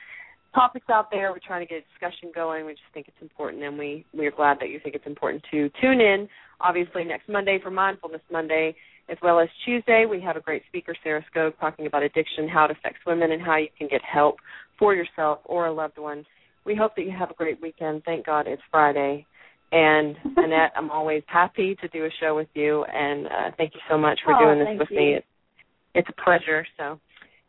topics 0.55 0.87
out 0.91 1.11
there. 1.11 1.31
We're 1.31 1.39
trying 1.45 1.67
to 1.67 1.73
get 1.73 1.85
a 1.85 1.93
discussion 1.93 2.31
going. 2.35 2.67
We 2.67 2.73
just 2.73 2.83
think 2.93 3.09
it's 3.09 3.23
important 3.23 3.63
and 3.63 3.79
we 3.79 4.05
we 4.17 4.27
are 4.27 4.33
glad 4.33 4.59
that 4.61 4.69
you 4.69 4.81
think 4.83 4.95
it's 4.95 5.07
important 5.07 5.43
to 5.51 5.71
tune 5.81 6.01
in. 6.01 6.29
Obviously 6.61 7.05
next 7.05 7.29
Monday 7.29 7.59
for 7.63 7.71
mindfulness 7.71 8.23
Monday 8.31 8.75
as 9.09 9.17
well 9.23 9.41
as 9.41 9.49
Tuesday 9.65 10.07
we 10.09 10.21
have 10.21 10.37
a 10.37 10.41
great 10.41 10.63
speaker 10.69 10.95
Sarah 11.03 11.25
Skog 11.35 11.53
talking 11.61 11.87
about 11.87 12.03
addiction 12.03 12.49
how 12.49 12.65
it 12.67 12.71
affects 12.71 13.01
women 13.07 13.33
and 13.33 13.43
how 13.43 13.57
you 13.57 13.69
can 13.77 13.89
get 13.89 14.03
help 14.03 14.37
for 14.79 14.95
yourself 14.95 15.39
or 15.45 15.67
a 15.67 15.73
loved 15.73 15.99
one 15.99 16.25
we 16.69 16.77
hope 16.77 16.95
that 16.97 17.03
you 17.03 17.13
have 17.19 17.31
a 17.31 17.35
great 17.35 17.61
weekend. 17.63 18.03
Thank 18.05 18.27
God 18.27 18.47
it's 18.47 18.63
Friday. 18.71 19.27
And 19.73 20.15
Annette, 20.37 20.73
I'm 20.77 20.91
always 20.91 21.23
happy 21.27 21.75
to 21.81 21.89
do 21.89 22.05
a 22.05 22.11
show 22.21 22.37
with 22.37 22.49
you, 22.55 22.85
and 22.85 23.27
uh, 23.27 23.31
thank 23.57 23.75
you 23.75 23.81
so 23.91 23.99
much 23.99 24.21
for 24.25 24.35
Oh, 24.35 24.45
doing 24.45 24.59
this 24.59 24.79
with 24.79 24.89
you. 24.91 24.97
me. 24.97 25.15
It's, 25.15 25.27
it's 25.95 26.09
a 26.11 26.23
pleasure. 26.23 26.67
So, 26.77 27.01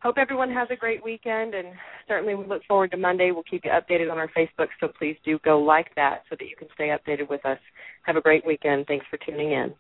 hope 0.02 0.16
everyone 0.18 0.52
has 0.52 0.70
a 0.72 0.76
great 0.78 1.04
weekend, 1.04 1.54
and 1.54 1.68
certainly 2.08 2.34
we 2.36 2.46
look 2.46 2.62
forward 2.66 2.92
to 2.92 2.98
Monday. 2.98 3.32
We'll 3.32 3.44
keep 3.44 3.66
you 3.66 3.72
updated 3.72 4.10
on 4.10 4.18
our 4.18 4.30
Facebook, 4.30 4.68
so 4.80 4.88
please 4.98 5.18
do 5.26 5.38
go 5.44 5.60
like 5.60 5.94
that 5.96 6.24
so 6.30 6.38
that 6.40 6.46
you 6.46 6.56
can 6.58 6.70
stay 6.74 6.88
updated 6.96 7.30
with 7.30 7.46
us. 7.46 7.60
Have 8.04 8.16
a 8.16 8.22
great 8.22 8.46
weekend. 8.46 8.86
Thanks 8.88 9.06
for 9.10 9.18
tuning 9.26 9.52
in. 9.52 9.74